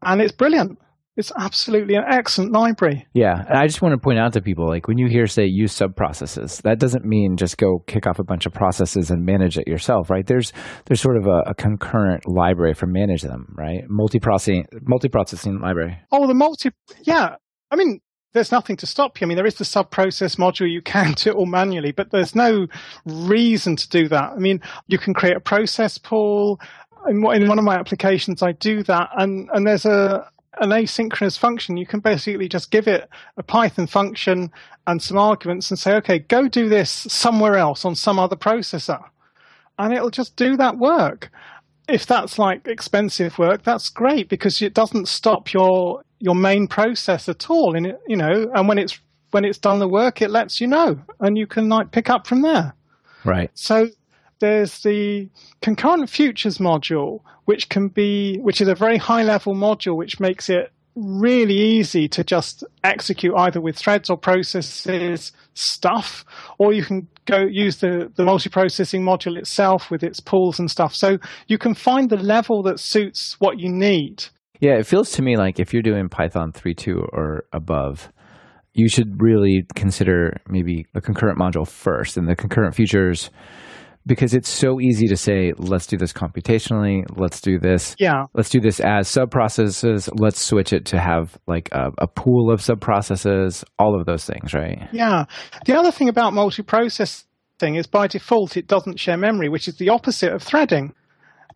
[0.03, 0.79] and it's brilliant
[1.17, 3.07] it's absolutely an excellent library.
[3.15, 5.47] Yeah, and I just want to point out to people like when you hear say
[5.47, 9.25] use sub processes, that doesn't mean just go kick off a bunch of processes and
[9.25, 10.27] manage it yourself, right?
[10.27, 10.53] There's
[10.85, 13.83] there's sort of a, a concurrent library for manage them, right?
[13.89, 15.99] Multi processing multi processing library.
[16.13, 16.71] Oh, the multi
[17.03, 17.37] yeah.
[17.71, 18.01] I mean,
[18.35, 19.27] there's nothing to stop you.
[19.27, 22.11] I mean, there is the sub process module you can do it all manually, but
[22.11, 22.67] there's no
[23.07, 24.33] reason to do that.
[24.33, 26.61] I mean, you can create a process pool.
[27.09, 30.29] In, in one of my applications, I do that, and and there's a
[30.61, 34.51] an asynchronous function, you can basically just give it a Python function
[34.87, 39.03] and some arguments and say, okay, go do this somewhere else on some other processor.
[39.79, 41.31] And it'll just do that work.
[41.89, 47.29] If that's like expensive work, that's great because it doesn't stop your your main process
[47.29, 47.77] at all.
[47.77, 48.99] And it, you know, and when it's
[49.31, 52.27] when it's done the work, it lets you know, and you can like pick up
[52.27, 52.75] from there.
[53.25, 53.51] Right.
[53.55, 53.89] So
[54.39, 55.29] there's the
[55.63, 60.49] concurrent futures module, which can be, which is a very high level module, which makes
[60.49, 66.25] it really easy to just execute either with threads or processes stuff,
[66.59, 70.95] or you can go use the, the multi-processing module itself with its pools and stuff.
[70.95, 74.25] So you can find the level that suits what you need.
[74.61, 78.11] Yeah, it feels to me like if you're doing Python 3.2 or above,
[78.73, 83.31] you should really consider maybe a concurrent module first, and the concurrent futures
[84.07, 87.97] because it's so easy to say, let's do this computationally, let's do this.
[87.99, 88.25] Yeah.
[88.35, 90.09] Let's do this as sub processes.
[90.15, 94.25] Let's switch it to have like a, a pool of sub processes, all of those
[94.25, 94.89] things, right?
[94.93, 95.25] Yeah.
[95.67, 97.25] The other thing about multi processing
[97.61, 100.95] is by default it doesn't share memory, which is the opposite of threading.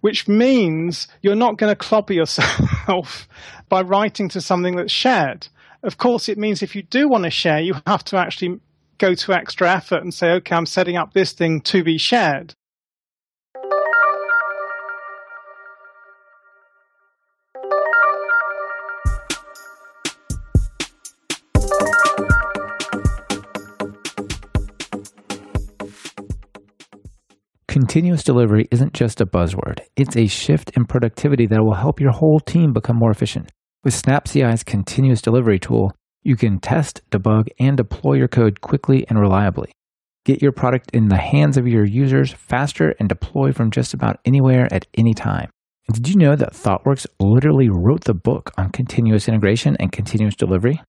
[0.00, 3.28] Which means you're not going to clobber yourself
[3.68, 5.46] by writing to something that's shared.
[5.82, 8.60] Of course, it means if you do want to share, you have to actually
[9.00, 12.54] go to extra effort and say, okay, I'm setting up this thing to be shared.
[27.66, 32.12] Continuous delivery isn't just a buzzword, it's a shift in productivity that will help your
[32.12, 33.50] whole team become more efficient.
[33.82, 35.92] With SnapCI's continuous delivery tool,
[36.22, 39.72] you can test, debug, and deploy your code quickly and reliably.
[40.24, 44.20] Get your product in the hands of your users faster and deploy from just about
[44.24, 45.50] anywhere at any time.
[45.88, 50.36] And did you know that ThoughtWorks literally wrote the book on continuous integration and continuous
[50.36, 50.80] delivery?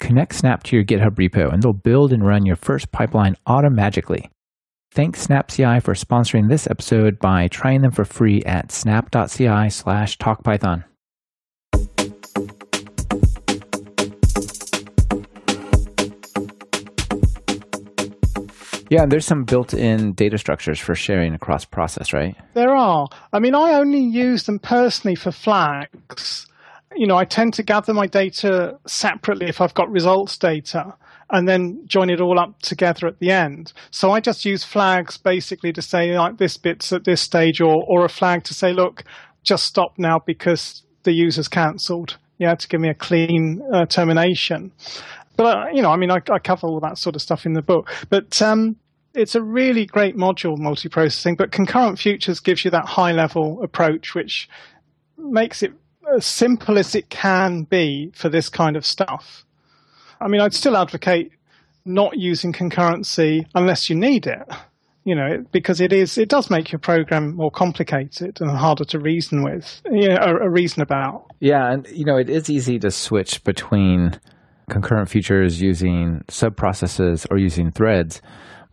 [0.00, 4.30] Connect Snap to your GitHub repo and they'll build and run your first pipeline automatically.
[4.92, 10.84] Thanks SnapCI for sponsoring this episode by trying them for free at snap.ci slash talkpython.
[18.94, 22.36] Yeah, there's some built-in data structures for sharing across process, right?
[22.54, 23.08] There are.
[23.32, 26.46] I mean, I only use them personally for flags.
[26.94, 30.94] You know, I tend to gather my data separately if I've got results data
[31.30, 33.72] and then join it all up together at the end.
[33.90, 37.82] So I just use flags basically to say like this bit's at this stage or,
[37.88, 39.02] or a flag to say, look,
[39.42, 42.16] just stop now because the user's cancelled.
[42.38, 44.70] Yeah, to give me a clean uh, termination.
[45.36, 47.54] But uh, you know, I mean, I, I, cover all that sort of stuff in
[47.54, 47.92] the book.
[48.08, 48.76] But um,
[49.14, 51.36] it's a really great module, multiprocessing.
[51.36, 54.48] But concurrent futures gives you that high level approach, which
[55.16, 55.72] makes it
[56.14, 59.44] as simple as it can be for this kind of stuff.
[60.20, 61.32] I mean, I'd still advocate
[61.84, 64.42] not using concurrency unless you need it.
[65.06, 68.98] You know, because it is it does make your program more complicated and harder to
[68.98, 71.26] reason with, you know, a, a reason about.
[71.40, 74.18] Yeah, and you know, it is easy to switch between
[74.70, 78.22] concurrent futures using subprocesses or using threads,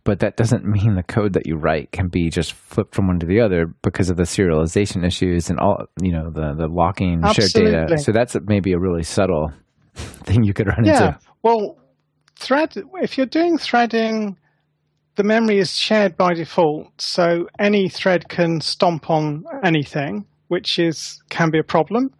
[0.04, 3.18] but that doesn't mean the code that you write can be just flipped from one
[3.20, 7.20] to the other because of the serialization issues and all you know the the locking
[7.24, 7.72] Absolutely.
[7.72, 8.02] shared data.
[8.02, 9.52] So that's maybe a really subtle
[9.94, 10.92] thing you could run yeah.
[10.92, 11.18] into.
[11.42, 11.78] Well,
[12.38, 14.36] thread if you're doing threading,
[15.16, 21.22] the memory is shared by default, so any thread can stomp on anything, which is
[21.28, 22.10] can be a problem.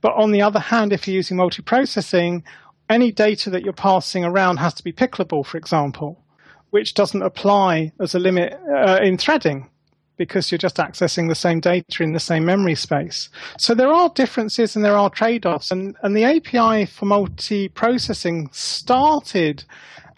[0.00, 2.42] But on the other hand, if you're using multiprocessing,
[2.88, 6.24] any data that you're passing around has to be pickleable, for example,
[6.70, 9.68] which doesn't apply as a limit uh, in threading
[10.16, 13.30] because you're just accessing the same data in the same memory space.
[13.56, 15.70] So there are differences and there are trade offs.
[15.70, 19.64] And, and the API for multi processing started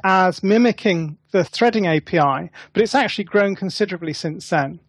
[0.02, 4.80] as mimicking the threading API, but it's actually grown considerably since then.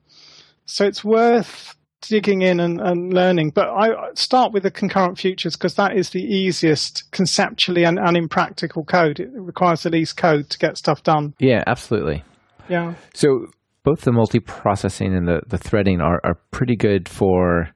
[0.65, 3.51] So it's worth digging in and, and learning.
[3.53, 8.17] But I start with the concurrent futures because that is the easiest conceptually and, and
[8.17, 9.19] in practical code.
[9.19, 11.33] It requires the least code to get stuff done.
[11.39, 12.23] Yeah, absolutely.
[12.69, 12.95] Yeah.
[13.13, 13.47] So
[13.83, 17.69] both the multi-processing and the, the threading are, are pretty good for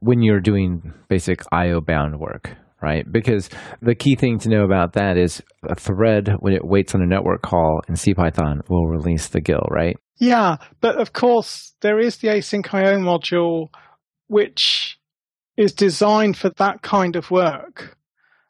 [0.00, 2.50] when you're doing basic IO bound work,
[2.82, 3.10] right?
[3.10, 3.48] Because
[3.80, 7.06] the key thing to know about that is a thread, when it waits on a
[7.06, 9.96] network call in CPython, will release the GIL, right?
[10.16, 13.68] Yeah, but of course, there is the async IO module,
[14.28, 14.98] which
[15.56, 17.96] is designed for that kind of work.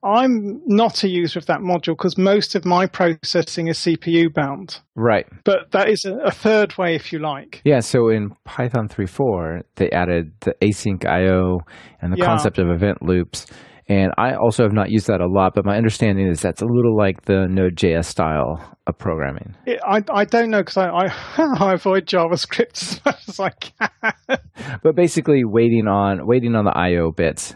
[0.05, 4.81] I'm not a user of that module because most of my processing is CPU bound.
[4.95, 5.27] Right.
[5.45, 7.63] But that is a, a, third way, if you like.
[7.65, 7.81] Yeah.
[7.81, 11.61] So in Python 3.4, they added the async IO
[12.03, 12.27] and the yeah.
[12.27, 13.47] concept of event loops.
[13.89, 16.67] And I also have not used that a lot, but my understanding is that's a
[16.67, 19.55] little like the Node.js style of programming.
[19.87, 21.07] I, I don't know because I, I,
[21.61, 24.39] I, avoid JavaScript as much as I can.
[24.83, 27.55] but basically, waiting on waiting on the I/O bits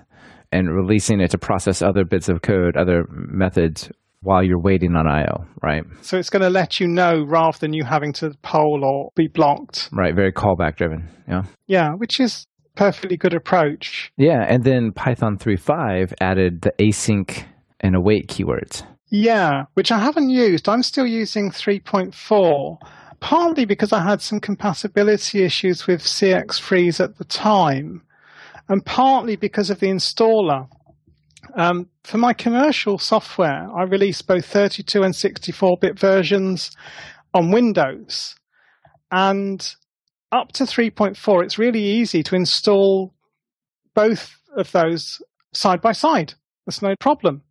[0.52, 5.06] and releasing it to process other bits of code, other methods while you're waiting on
[5.06, 5.84] I/O, right?
[6.02, 9.28] So it's going to let you know rather than you having to poll or be
[9.28, 9.88] blocked.
[9.92, 10.14] Right.
[10.14, 11.08] Very callback driven.
[11.28, 11.42] Yeah.
[11.66, 12.46] Yeah, which is
[12.78, 14.12] perfectly good approach.
[14.16, 17.44] Yeah, and then Python 3.5 added the async
[17.80, 18.86] and await keywords.
[19.10, 20.68] Yeah, which I haven't used.
[20.68, 22.78] I'm still using 3.4,
[23.18, 28.02] partly because I had some compatibility issues with cx_Freeze at the time,
[28.68, 30.68] and partly because of the installer.
[31.54, 36.70] Um, for my commercial software, I release both 32 and 64 bit versions
[37.34, 38.36] on Windows.
[39.10, 39.66] And
[40.32, 43.14] up to 3.4, it's really easy to install
[43.94, 45.20] both of those
[45.54, 46.34] side by side.
[46.66, 47.42] That's no problem.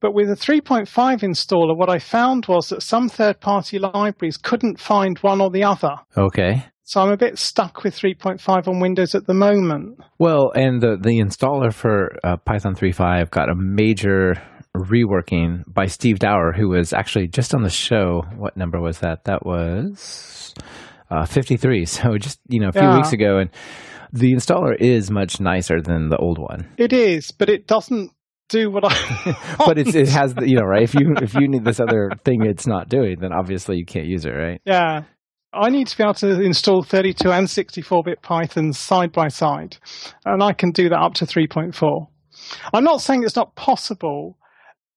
[0.00, 4.78] But with a 3.5 installer, what I found was that some third party libraries couldn't
[4.78, 5.96] find one or the other.
[6.16, 6.64] Okay.
[6.84, 9.98] So I'm a bit stuck with 3.5 on Windows at the moment.
[10.18, 14.40] Well, and the, the installer for uh, Python 3.5 got a major
[14.76, 18.22] reworking by Steve Dower, who was actually just on the show.
[18.36, 19.24] What number was that?
[19.24, 20.54] That was
[21.10, 21.84] uh, 53.
[21.86, 22.96] So just, you know, a few yeah.
[22.96, 23.38] weeks ago.
[23.38, 23.50] And
[24.12, 26.68] the installer is much nicer than the old one.
[26.76, 28.10] It is, but it doesn't
[28.48, 29.56] do what I.
[29.58, 30.82] but it's, it has, the, you know, right?
[30.82, 34.06] If you if you need this other thing, it's not doing, then obviously you can't
[34.06, 34.60] use it, right?
[34.64, 35.02] Yeah.
[35.52, 39.78] I need to be able to install 32 and 64 bit Python side by side,
[40.26, 42.06] and I can do that up to 3.4.
[42.74, 44.37] I'm not saying it's not possible.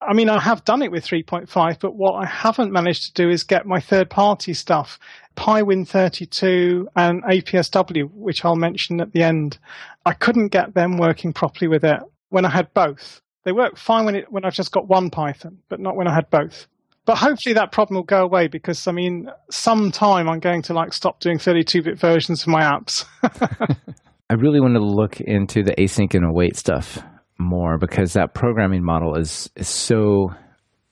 [0.02, 3.30] I mean, I have done it with 3.5, but what I haven't managed to do
[3.30, 4.98] is get my third party stuff,
[5.38, 9.60] PyWin32 and APSW, which I'll mention at the end.
[10.06, 12.00] I couldn't get them working properly with it
[12.30, 13.22] when I had both.
[13.44, 16.14] They work fine when, it, when I've just got one Python, but not when I
[16.14, 16.68] had both.
[17.06, 20.94] But hopefully that problem will go away because I mean, sometime I'm going to like
[20.94, 23.06] stop doing 32-bit versions of my apps.
[24.30, 27.04] I really want to look into the async and await stuff
[27.42, 30.34] more because that programming model is is so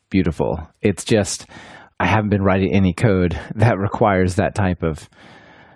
[0.09, 0.67] beautiful.
[0.81, 1.45] It's just
[1.99, 5.09] I haven't been writing any code that requires that type of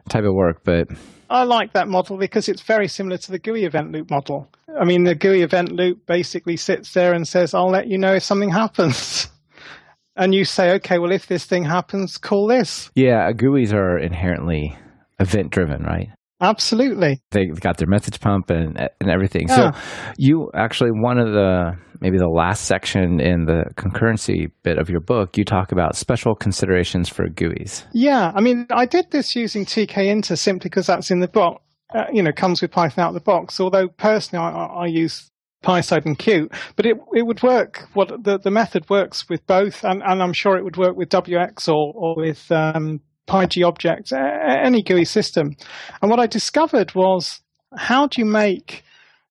[0.09, 0.87] type of work, but
[1.29, 4.51] I like that model because it's very similar to the GUI event loop model.
[4.79, 8.13] I mean, the GUI event loop basically sits there and says, "I'll let you know
[8.13, 9.27] if something happens."
[10.15, 12.91] and you say, okay, well, if this thing happens, call this.
[12.95, 14.77] Yeah, GUIs are inherently
[15.19, 16.09] event driven, right?
[16.41, 17.21] Absolutely.
[17.31, 19.47] They got their message pump and and everything.
[19.47, 19.71] Yeah.
[19.71, 19.79] So
[20.17, 24.99] you actually one of the maybe the last section in the concurrency bit of your
[24.99, 27.85] book, you talk about special considerations for GUIs.
[27.93, 31.61] Yeah, I mean, I did this using tkinter simply because that's in the book.
[31.95, 33.59] Uh, you know, comes with Python out of the box.
[33.59, 35.29] Although personally, I, I use
[35.63, 37.87] PySide and Qt, but it it would work.
[37.93, 41.09] What the the method works with both, and, and I'm sure it would work with
[41.09, 45.55] WX or or with um, PyGObject, any GUI system.
[46.01, 47.41] And what I discovered was
[47.75, 48.83] how do you make?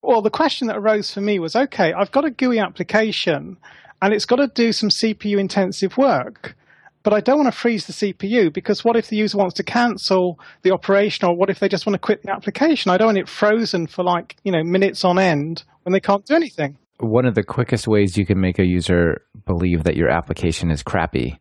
[0.02, 3.56] Well, the question that arose for me was, okay, I've got a GUI application,
[4.00, 6.56] and it's got to do some CPU intensive work
[7.02, 9.62] but I don't want to freeze the CPU because what if the user wants to
[9.62, 12.90] cancel the operation or what if they just want to quit the application?
[12.90, 16.24] I don't want it frozen for like, you know, minutes on end when they can't
[16.24, 16.76] do anything.
[16.98, 20.82] One of the quickest ways you can make a user believe that your application is
[20.82, 21.38] crappy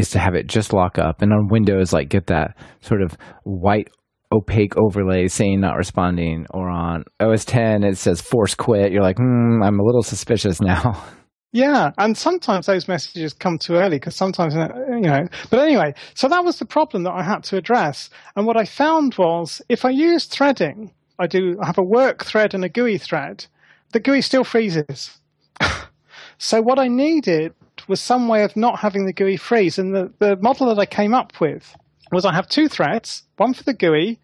[0.00, 1.22] is to have it just lock up.
[1.22, 3.88] And on Windows, like get that sort of white
[4.32, 8.92] opaque overlay saying not responding, or on OS 10, it says force quit.
[8.92, 11.02] You're like, hmm, I'm a little suspicious now.
[11.52, 15.26] Yeah, and sometimes those messages come too early because sometimes, uh, you know.
[15.50, 18.08] But anyway, so that was the problem that I had to address.
[18.36, 22.24] And what I found was if I use threading, I do I have a work
[22.24, 23.46] thread and a GUI thread,
[23.92, 25.18] the GUI still freezes.
[26.38, 27.52] so what I needed
[27.90, 29.78] was some way of not having the GUI freeze.
[29.78, 31.76] And the, the model that I came up with
[32.10, 34.18] was I have two threads, one for the GUI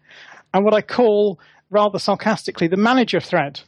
[0.53, 1.39] and what I call
[1.69, 3.59] rather sarcastically the manager thread.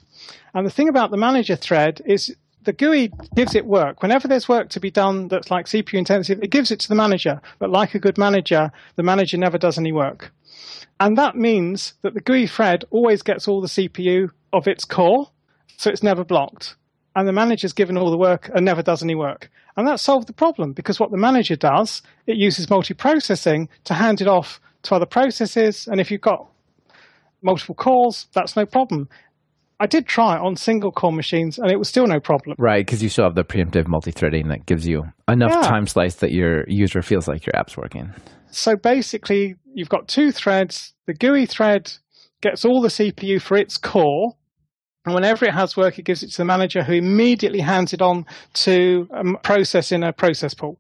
[0.54, 4.02] And the thing about the manager thread is the GUI gives it work.
[4.02, 6.96] Whenever there's work to be done that's like CPU intensive, it gives it to the
[6.96, 7.42] manager.
[7.60, 10.32] But like a good manager, the manager never does any work.
[11.00, 15.30] And that means that the GUI thread always gets all the CPU of its core,
[15.78, 16.76] so it's never blocked.
[17.16, 19.50] And the manager's given all the work and never does any work.
[19.80, 24.20] And that solved the problem because what the manager does, it uses multiprocessing to hand
[24.20, 25.88] it off to other processes.
[25.88, 26.52] And if you've got
[27.42, 29.08] multiple cores, that's no problem.
[29.80, 32.58] I did try it on single core machines and it was still no problem.
[32.60, 35.62] Right, because you still have the preemptive multi-threading that gives you enough yeah.
[35.62, 38.12] time slice that your user feels like your app's working.
[38.52, 40.94] So basically, you've got two threads.
[41.06, 41.94] The GUI thread
[42.42, 44.36] gets all the CPU for its core.
[45.06, 48.02] And whenever it has work, it gives it to the manager who immediately hands it
[48.02, 50.78] on to a process in a process pool.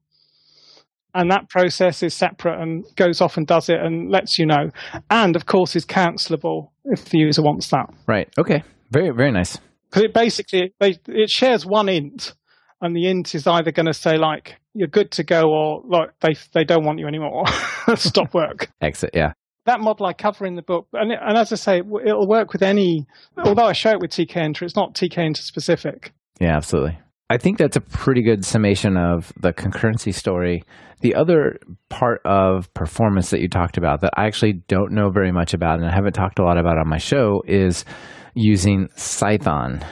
[1.13, 4.70] And that process is separate and goes off and does it and lets you know.
[5.09, 7.88] And of course, is cancelable if the user wants that.
[8.07, 8.30] Right.
[8.38, 8.63] Okay.
[8.91, 9.57] Very, very nice.
[9.89, 12.36] Because it basically it shares one int,
[12.82, 16.09] and the int is either going to say like you're good to go, or like
[16.22, 17.43] they they don't want you anymore,
[17.95, 18.70] stop work.
[18.82, 19.11] Exit.
[19.13, 19.34] Yeah.
[19.66, 22.64] That model I cover in the book, and, and as I say, it'll work with
[22.64, 23.05] any.
[23.38, 26.14] Although I show it with TK tkinter, it's not TK tkinter specific.
[26.39, 26.97] Yeah, absolutely.
[27.30, 30.64] I think that's a pretty good summation of the concurrency story.
[31.01, 35.32] The other part of performance that you talked about that I actually don't know very
[35.32, 37.86] much about and I haven't talked a lot about on my show is
[38.34, 39.86] using Cython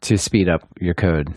[0.00, 1.28] to speed up your code.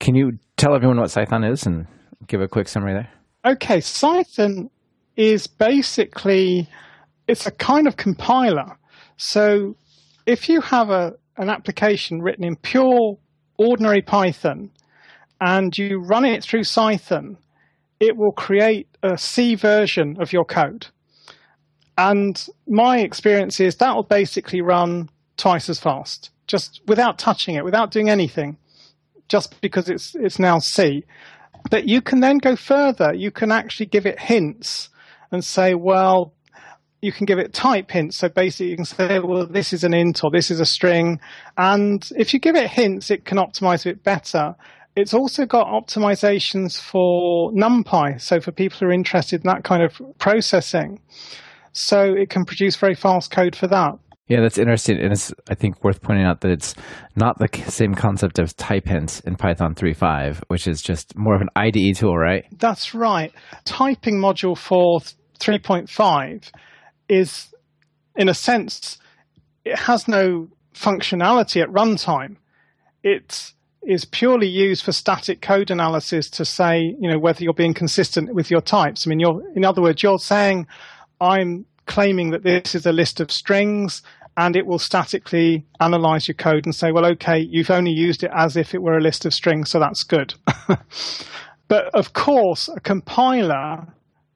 [0.00, 1.86] Can you tell everyone what Cython is and
[2.26, 3.10] give a quick summary there?
[3.52, 4.70] Okay, Cython
[5.16, 6.68] is basically
[7.30, 8.76] it's a kind of compiler.
[9.16, 9.76] So
[10.26, 13.16] if you have a an application written in pure
[13.56, 14.70] ordinary Python
[15.40, 17.36] and you run it through Cython,
[17.98, 20.88] it will create a C version of your code.
[21.96, 27.64] And my experience is that will basically run twice as fast, just without touching it,
[27.64, 28.56] without doing anything,
[29.28, 31.04] just because it's it's now C.
[31.70, 33.14] But you can then go further.
[33.14, 34.88] You can actually give it hints
[35.30, 36.34] and say, well,
[37.02, 38.18] you can give it type hints.
[38.18, 41.20] So basically, you can say, well, this is an int or this is a string.
[41.56, 44.54] And if you give it hints, it can optimize a bit better.
[44.96, 49.82] It's also got optimizations for NumPy, so for people who are interested in that kind
[49.82, 51.00] of processing.
[51.72, 53.92] So it can produce very fast code for that.
[54.26, 54.98] Yeah, that's interesting.
[54.98, 56.74] And it's, I think, worth pointing out that it's
[57.16, 61.40] not the same concept as type hints in Python 3.5, which is just more of
[61.40, 62.44] an IDE tool, right?
[62.58, 63.32] That's right.
[63.64, 65.00] Typing module for
[65.40, 66.50] 3.5
[67.10, 67.52] is,
[68.16, 68.98] in a sense,
[69.64, 72.36] it has no functionality at runtime.
[73.02, 73.52] It
[73.82, 78.34] is purely used for static code analysis to say, you know, whether you're being consistent
[78.34, 79.06] with your types.
[79.06, 80.66] I mean, you're, in other words, you're saying,
[81.20, 84.02] I'm claiming that this is a list of strings
[84.36, 88.30] and it will statically analyze your code and say, well, okay, you've only used it
[88.34, 90.34] as if it were a list of strings, so that's good.
[91.68, 93.86] but of course, a compiler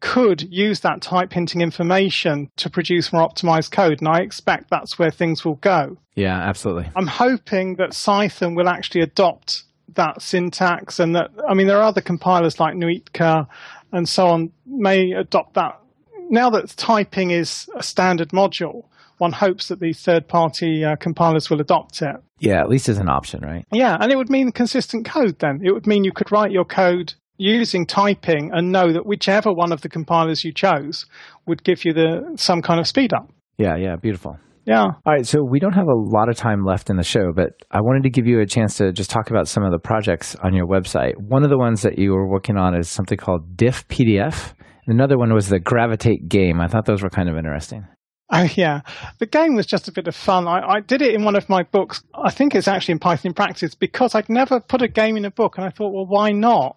[0.05, 4.01] could use that type hinting information to produce more optimized code.
[4.01, 5.97] And I expect that's where things will go.
[6.15, 6.91] Yeah, absolutely.
[6.95, 11.85] I'm hoping that Cython will actually adopt that syntax and that, I mean, there are
[11.85, 13.49] other compilers like Nuitka
[13.93, 15.81] and so on may adopt that.
[16.29, 18.85] Now that typing is a standard module,
[19.19, 22.17] one hopes that these third party uh, compilers will adopt it.
[22.41, 23.65] Yeah, at least as an option, right?
[23.73, 25.61] Yeah, and it would mean consistent code then.
[25.65, 29.73] It would mean you could write your code using typing and know that whichever one
[29.73, 31.07] of the compilers you chose
[31.47, 33.31] would give you the some kind of speed up.
[33.59, 34.39] Yeah, yeah, beautiful.
[34.67, 34.85] Yeah.
[34.85, 37.51] All right, so we don't have a lot of time left in the show, but
[37.71, 40.37] I wanted to give you a chance to just talk about some of the projects
[40.37, 41.13] on your website.
[41.19, 44.55] One of the ones that you were working on is something called DiffPDF.
[44.87, 46.61] Another one was the Gravitate game.
[46.61, 47.87] I thought those were kind of interesting.
[48.37, 48.81] Oh yeah,
[49.19, 50.49] the game was just a bit of fun.
[50.49, 52.03] I, I, did it in one of my books.
[52.15, 55.25] I think it's actually in Python in Practice because I'd never put a game in
[55.25, 56.77] a book, and I thought, well, why not?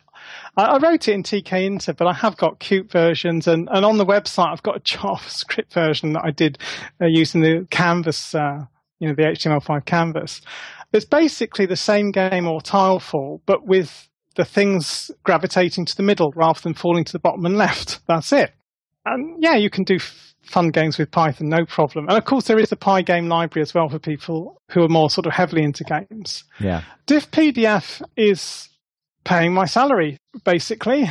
[0.55, 3.97] I, I wrote it in tkinter, but I have got Qt versions, and, and on
[3.97, 6.59] the website I've got a JavaScript version that I did
[7.01, 8.65] uh, using the Canvas, uh,
[8.99, 10.41] you know, the HTML5 Canvas.
[10.93, 16.31] It's basically the same game or Tilefall, but with the things gravitating to the middle
[16.35, 17.99] rather than falling to the bottom and left.
[18.07, 18.51] That's it.
[19.05, 19.97] And yeah, you can do
[20.47, 22.07] fun games with Python, no problem.
[22.07, 25.09] And of course, there is the Pygame library as well for people who are more
[25.09, 26.43] sort of heavily into games.
[26.59, 26.83] Yeah.
[27.07, 28.69] DiffPDF is
[29.23, 31.09] paying my salary, basically.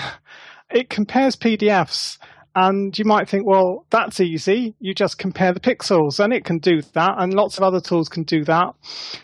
[0.70, 2.18] It compares PDFs,
[2.54, 4.74] and you might think, well, that's easy.
[4.80, 8.08] You just compare the pixels, and it can do that, and lots of other tools
[8.08, 8.74] can do that.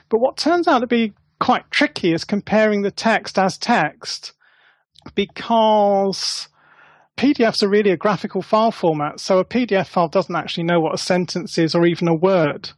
[0.09, 4.33] But what turns out to be quite tricky is comparing the text as text
[5.17, 6.49] because
[7.23, 10.93] PDFs are really a graphical file format, so a PDF file doesn't actually know what
[10.93, 12.71] a sentence is or even a word.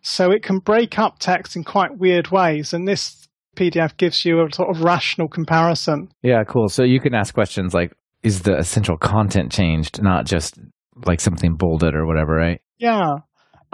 [0.00, 4.44] So it can break up text in quite weird ways, and this PDF gives you
[4.44, 6.08] a sort of rational comparison.
[6.20, 6.68] Yeah, cool.
[6.68, 7.92] So you can ask questions like,
[8.24, 10.58] is the essential content changed, not just
[11.06, 12.60] like something bolded or whatever, right?
[12.78, 13.18] Yeah.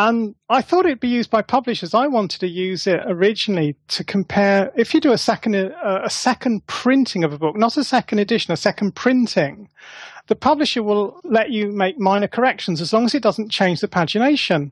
[0.00, 1.92] And I thought it'd be used by publishers.
[1.92, 4.70] I wanted to use it originally to compare.
[4.76, 8.52] If you do a second a second printing of a book, not a second edition,
[8.52, 9.68] a second printing,
[10.28, 13.88] the publisher will let you make minor corrections as long as it doesn't change the
[13.88, 14.70] pagination.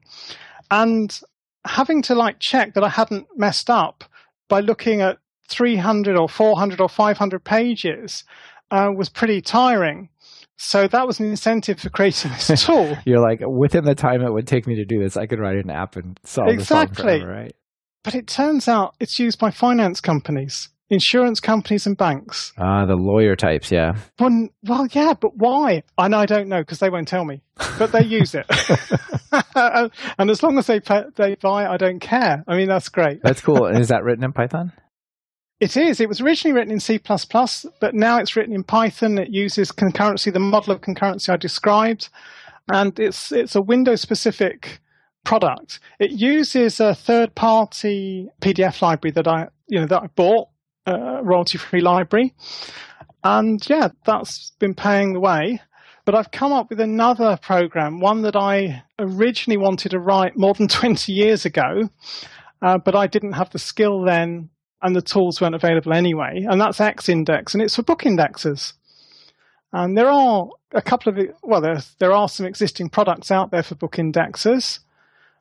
[0.71, 1.19] And
[1.67, 4.05] having to like check that I hadn't messed up
[4.49, 8.25] by looking at 300 or 400 or 500 pages
[8.71, 10.09] uh, was pretty tiring.
[10.59, 12.97] So that was an incentive for creating this tool.
[13.05, 15.57] You're like, within the time it would take me to do this, I could write
[15.57, 17.19] an app and solve exactly.
[17.19, 17.57] the problem right?
[18.03, 22.53] But it turns out it's used by finance companies, insurance companies, and banks.
[22.59, 23.97] Ah, the lawyer types, yeah.
[24.19, 25.83] Well, well yeah, but why?
[25.99, 27.43] And I don't know because they won't tell me.
[27.79, 28.47] But they use it,
[30.19, 32.45] and as long as they pay, they buy, I don't care.
[32.47, 33.23] I mean, that's great.
[33.23, 33.67] That's cool.
[33.67, 34.73] and is that written in Python?
[35.59, 36.01] It is.
[36.01, 39.17] It was originally written in C++, but now it's written in Python.
[39.17, 42.11] It uses concurrency, the model of concurrency I described,
[42.71, 44.81] and it's it's a Windows specific
[45.25, 45.81] product.
[45.99, 50.49] It uses a third party PDF library that I you know that I bought,
[50.87, 52.35] a royalty free library,
[53.25, 55.61] and yeah, that's been paying the way.
[56.05, 60.55] But I've come up with another program, one that I originally wanted to write more
[60.55, 61.91] than 20 years ago,
[62.63, 64.51] uh, but I didn't have the skill then
[64.83, 66.47] and the tools weren't available anyway.
[66.49, 68.75] And that's Xindex, and it's for book indexes.
[69.73, 73.63] And there are a couple of well, there there are some existing products out there
[73.63, 74.81] for book indexes,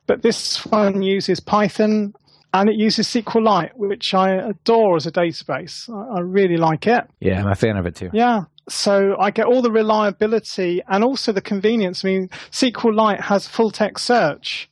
[0.06, 2.14] but this one uses Python
[2.60, 5.88] and it uses SQLite, which I adore as a database.
[5.90, 7.04] I, I really like it.
[7.20, 8.10] Yeah, I'm a fan of it too.
[8.12, 8.42] Yeah.
[8.68, 12.04] So I get all the reliability and also the convenience.
[12.04, 14.68] I mean, SQLite has full text search,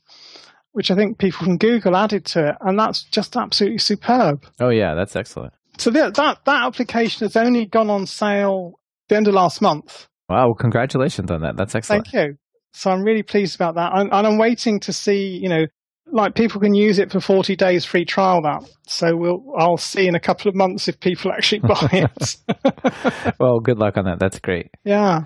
[0.73, 4.45] which I think people from Google added to it, and that's just absolutely superb.
[4.61, 5.53] Oh yeah, that's excellent.
[5.79, 10.09] So that that, that application has only gone on sale the end of last month.
[10.29, 11.57] Wow, well, congratulations on that.
[11.57, 12.07] That's excellent.
[12.07, 12.37] Thank you.
[12.73, 15.67] So I'm really pleased about that, and, and I'm waiting to see, you know,
[16.15, 18.63] like people can use it for 40 days free trial that.
[18.87, 23.35] So we'll, I'll see in a couple of months if people actually buy it.
[23.41, 24.21] well, good luck on that.
[24.21, 24.71] That's great.
[24.85, 25.23] Yeah.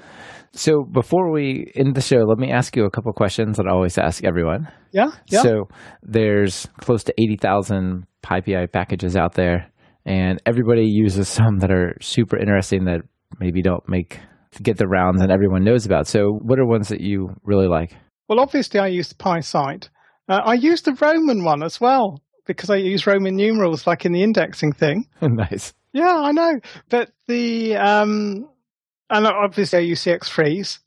[0.53, 3.71] So before we end the show, let me ask you a couple questions that I
[3.71, 4.69] always ask everyone.
[4.91, 5.11] Yeah.
[5.27, 5.43] Yeah.
[5.43, 5.69] So
[6.03, 9.71] there's close to 80,000 PyPI packages out there,
[10.07, 13.03] and everybody uses some that are super interesting that
[13.39, 14.21] maybe don't make
[14.63, 16.07] get the rounds and everyone knows about.
[16.07, 17.93] So what are ones that you really like?
[18.27, 19.89] Well, obviously, I use the PySide.
[20.29, 24.13] Uh, I use the Roman one as well because I use Roman numerals like in
[24.13, 25.07] the indexing thing.
[25.21, 25.73] nice.
[25.93, 26.61] Yeah, I know.
[26.89, 28.49] But the um,
[29.11, 30.79] and obviously I use cx_Freeze,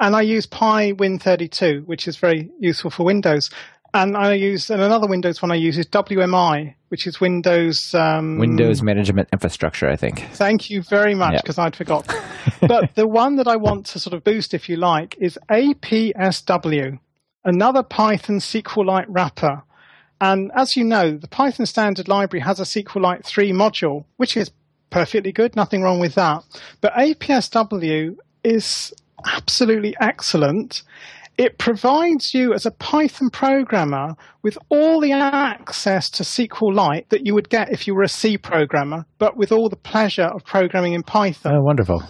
[0.00, 3.50] and I use PyWin32, which is very useful for Windows.
[3.92, 8.38] And I use and another Windows one I use is WMI, which is Windows um,
[8.38, 10.28] Windows Management Infrastructure, I think.
[10.32, 11.66] Thank you very much because yep.
[11.66, 12.12] I'd forgot.
[12.60, 16.98] but the one that I want to sort of boost, if you like, is APSW,
[17.44, 19.62] another Python SQLite wrapper.
[20.20, 24.50] And as you know, the Python standard library has a SQLite 3 module, which is
[24.90, 26.42] perfectly good, nothing wrong with that.
[26.80, 28.94] But APSW is
[29.26, 30.82] absolutely excellent
[31.36, 37.34] it provides you as a Python programmer with all the access to SQLite that you
[37.34, 40.94] would get if you were a C programmer, but with all the pleasure of programming
[40.94, 41.52] in Python.
[41.54, 42.02] Oh, wonderful.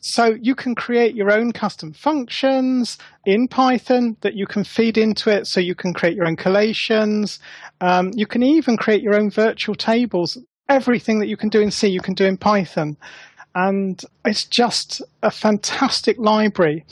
[0.00, 5.30] So you can create your own custom functions in Python that you can feed into
[5.30, 5.46] it.
[5.46, 7.38] So you can create your own collations.
[7.80, 10.38] Um, you can even create your own virtual tables.
[10.68, 12.96] Everything that you can do in C, you can do in Python.
[13.54, 16.84] And it's just a fantastic library.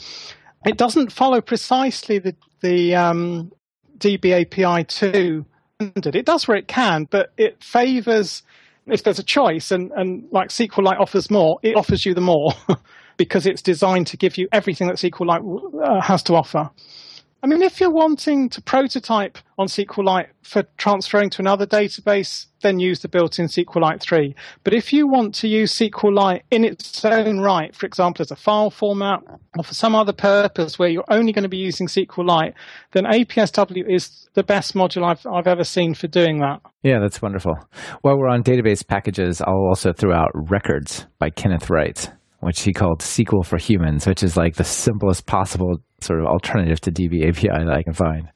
[0.65, 3.51] It doesn't follow precisely the the um,
[3.99, 5.45] DB API two
[5.79, 6.15] standard.
[6.15, 8.41] It does where it can, but it favors
[8.87, 12.53] if there's a choice, and, and like SQLite offers more, it offers you the more
[13.17, 16.69] because it's designed to give you everything that SQLite uh, has to offer.
[17.43, 22.79] I mean, if you're wanting to prototype on SQLite for transferring to another database, then
[22.79, 24.35] use the built-in SQLite 3.
[24.63, 28.35] But if you want to use SQLite in its own right, for example, as a
[28.35, 29.19] file format
[29.55, 32.53] or for some other purpose where you're only going to be using SQLite,
[32.93, 36.61] then APSW is the best module I've, I've ever seen for doing that.
[36.81, 37.53] Yeah, that's wonderful.
[38.01, 42.11] While we're on database packages, I'll also throw out Records by Kenneth Reitz
[42.47, 46.79] which he called SQL for Humans, which is like the simplest possible sort of alternative
[46.79, 48.29] to DB API that I can find.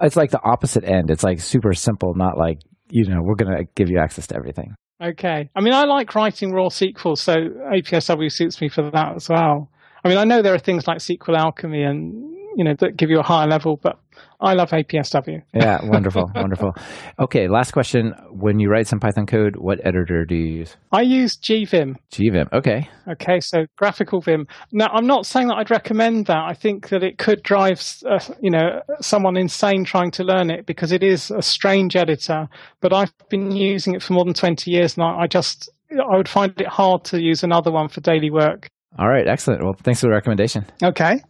[0.00, 1.08] It's like the opposite end.
[1.08, 2.58] It's like super simple, not like,
[2.90, 4.74] you know, we're going to give you access to everything.
[5.00, 5.48] Okay.
[5.54, 9.70] I mean, I like writing raw SQL, so APSW suits me for that as well.
[10.04, 12.12] I mean, I know there are things like SQLAlchemy and
[12.56, 13.78] you know that give you a higher level.
[13.80, 14.00] But
[14.40, 15.42] I love APSW.
[15.54, 16.72] yeah, wonderful, wonderful.
[17.20, 20.76] Okay, last question: When you write some Python code, what editor do you use?
[20.90, 21.96] I use GVim.
[22.12, 22.52] GVim.
[22.52, 22.88] Okay.
[23.08, 24.46] Okay, so graphical Vim.
[24.72, 26.44] Now, I'm not saying that I'd recommend that.
[26.44, 30.66] I think that it could drive, uh, you know, someone insane trying to learn it
[30.66, 32.48] because it is a strange editor.
[32.80, 36.16] But I've been using it for more than 20 years, and I, I just I
[36.16, 38.68] would find it hard to use another one for daily work.
[38.98, 39.62] All right, excellent.
[39.62, 40.66] Well, thanks for the recommendation.
[40.82, 41.20] Okay.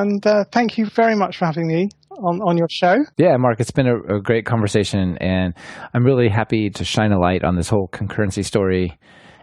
[0.00, 2.96] And uh, thank you very much for having me on, on your show.
[3.18, 5.52] Yeah, Mark, it's been a, a, great conversation, and
[5.92, 8.98] I'm really happy to shine a light on this whole concurrency story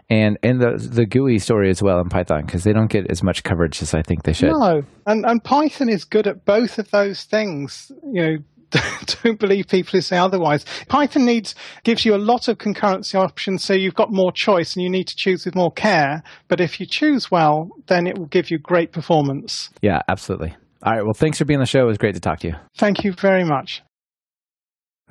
[0.08, 3.22] and and the the GUI story as well in Python because they don't get as
[3.22, 4.50] much coverage as I think they should.
[4.50, 7.92] No, and and Python is good at both of those things.
[8.12, 8.36] You know,
[9.22, 10.64] don't believe people who say otherwise.
[10.88, 11.54] Python needs
[11.84, 15.08] gives you a lot of concurrency options, so you've got more choice and you need
[15.08, 16.22] to choose with more care.
[16.48, 19.70] But if you choose well, then it will give you great performance.
[19.82, 20.54] Yeah, absolutely.
[20.82, 21.02] All right.
[21.02, 21.80] Well, thanks for being on the show.
[21.80, 22.54] It was great to talk to you.
[22.76, 23.82] Thank you very much.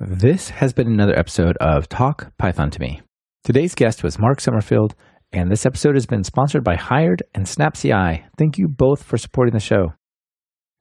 [0.00, 3.02] This has been another episode of Talk Python to Me.
[3.44, 4.94] Today's guest was Mark Summerfield,
[5.32, 8.24] and this episode has been sponsored by Hired and SnapCI.
[8.36, 9.92] Thank you both for supporting the show.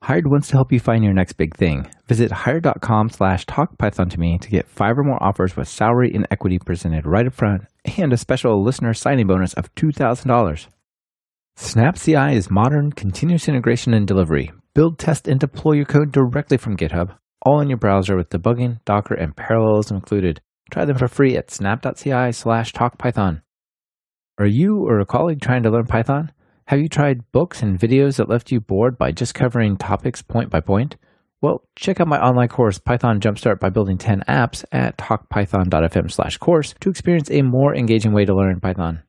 [0.01, 1.89] Hired wants to help you find your next big thing.
[2.07, 6.25] Visit hired.com slash talkpython to me to get five or more offers with salary and
[6.31, 7.63] equity presented right up front
[7.97, 10.67] and a special listener signing bonus of $2,000.
[11.57, 14.51] SnapCI is modern continuous integration and delivery.
[14.73, 18.79] Build, test, and deploy your code directly from GitHub, all in your browser with debugging,
[18.85, 20.39] Docker, and parallelism included.
[20.71, 23.41] Try them for free at snap.ci slash talkpython.
[24.37, 26.31] Are you or a colleague trying to learn Python?
[26.69, 30.51] Have you tried books and videos that left you bored by just covering topics point
[30.51, 30.97] by point?
[31.41, 36.37] Well, check out my online course, Python Jumpstart by Building 10 Apps at talkpython.fm slash
[36.37, 39.01] course to experience a more engaging way to learn Python.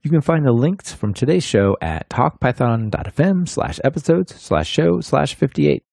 [0.00, 5.34] You can find the links from today's show at talkpython.fm slash episodes slash show slash
[5.34, 5.84] 58.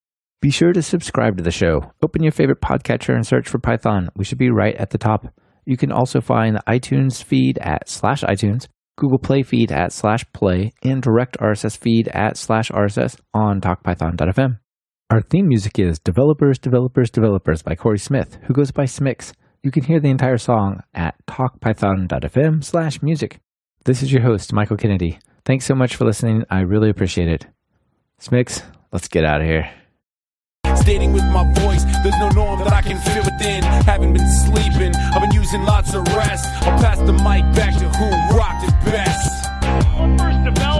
[0.41, 1.91] Be sure to subscribe to the show.
[2.01, 4.07] Open your favorite podcatcher and search for Python.
[4.15, 5.34] We should be right at the top.
[5.65, 8.70] You can also find the iTunes feed at slash iTunes
[9.00, 14.60] Google Play feed at slash play, and direct RSS feed at slash RSS on talkpython.fm.
[15.10, 19.32] Our theme music is Developers, Developers, Developers by Corey Smith, who goes by Smix.
[19.64, 23.39] You can hear the entire song at talkpython.fm slash music.
[23.86, 25.18] This is your host, Michael Kennedy.
[25.45, 26.43] Thanks so much for listening.
[26.50, 27.47] I really appreciate it.
[28.22, 29.72] Smix, let's get out of here.
[30.82, 33.63] Stating with my voice, there's no norm that I can fit within.
[33.63, 36.45] Haven't been sleeping, I've been using lots of rest.
[36.63, 39.45] I'll pass the mic back to who rocked it best.
[39.97, 40.78] Well, first of all,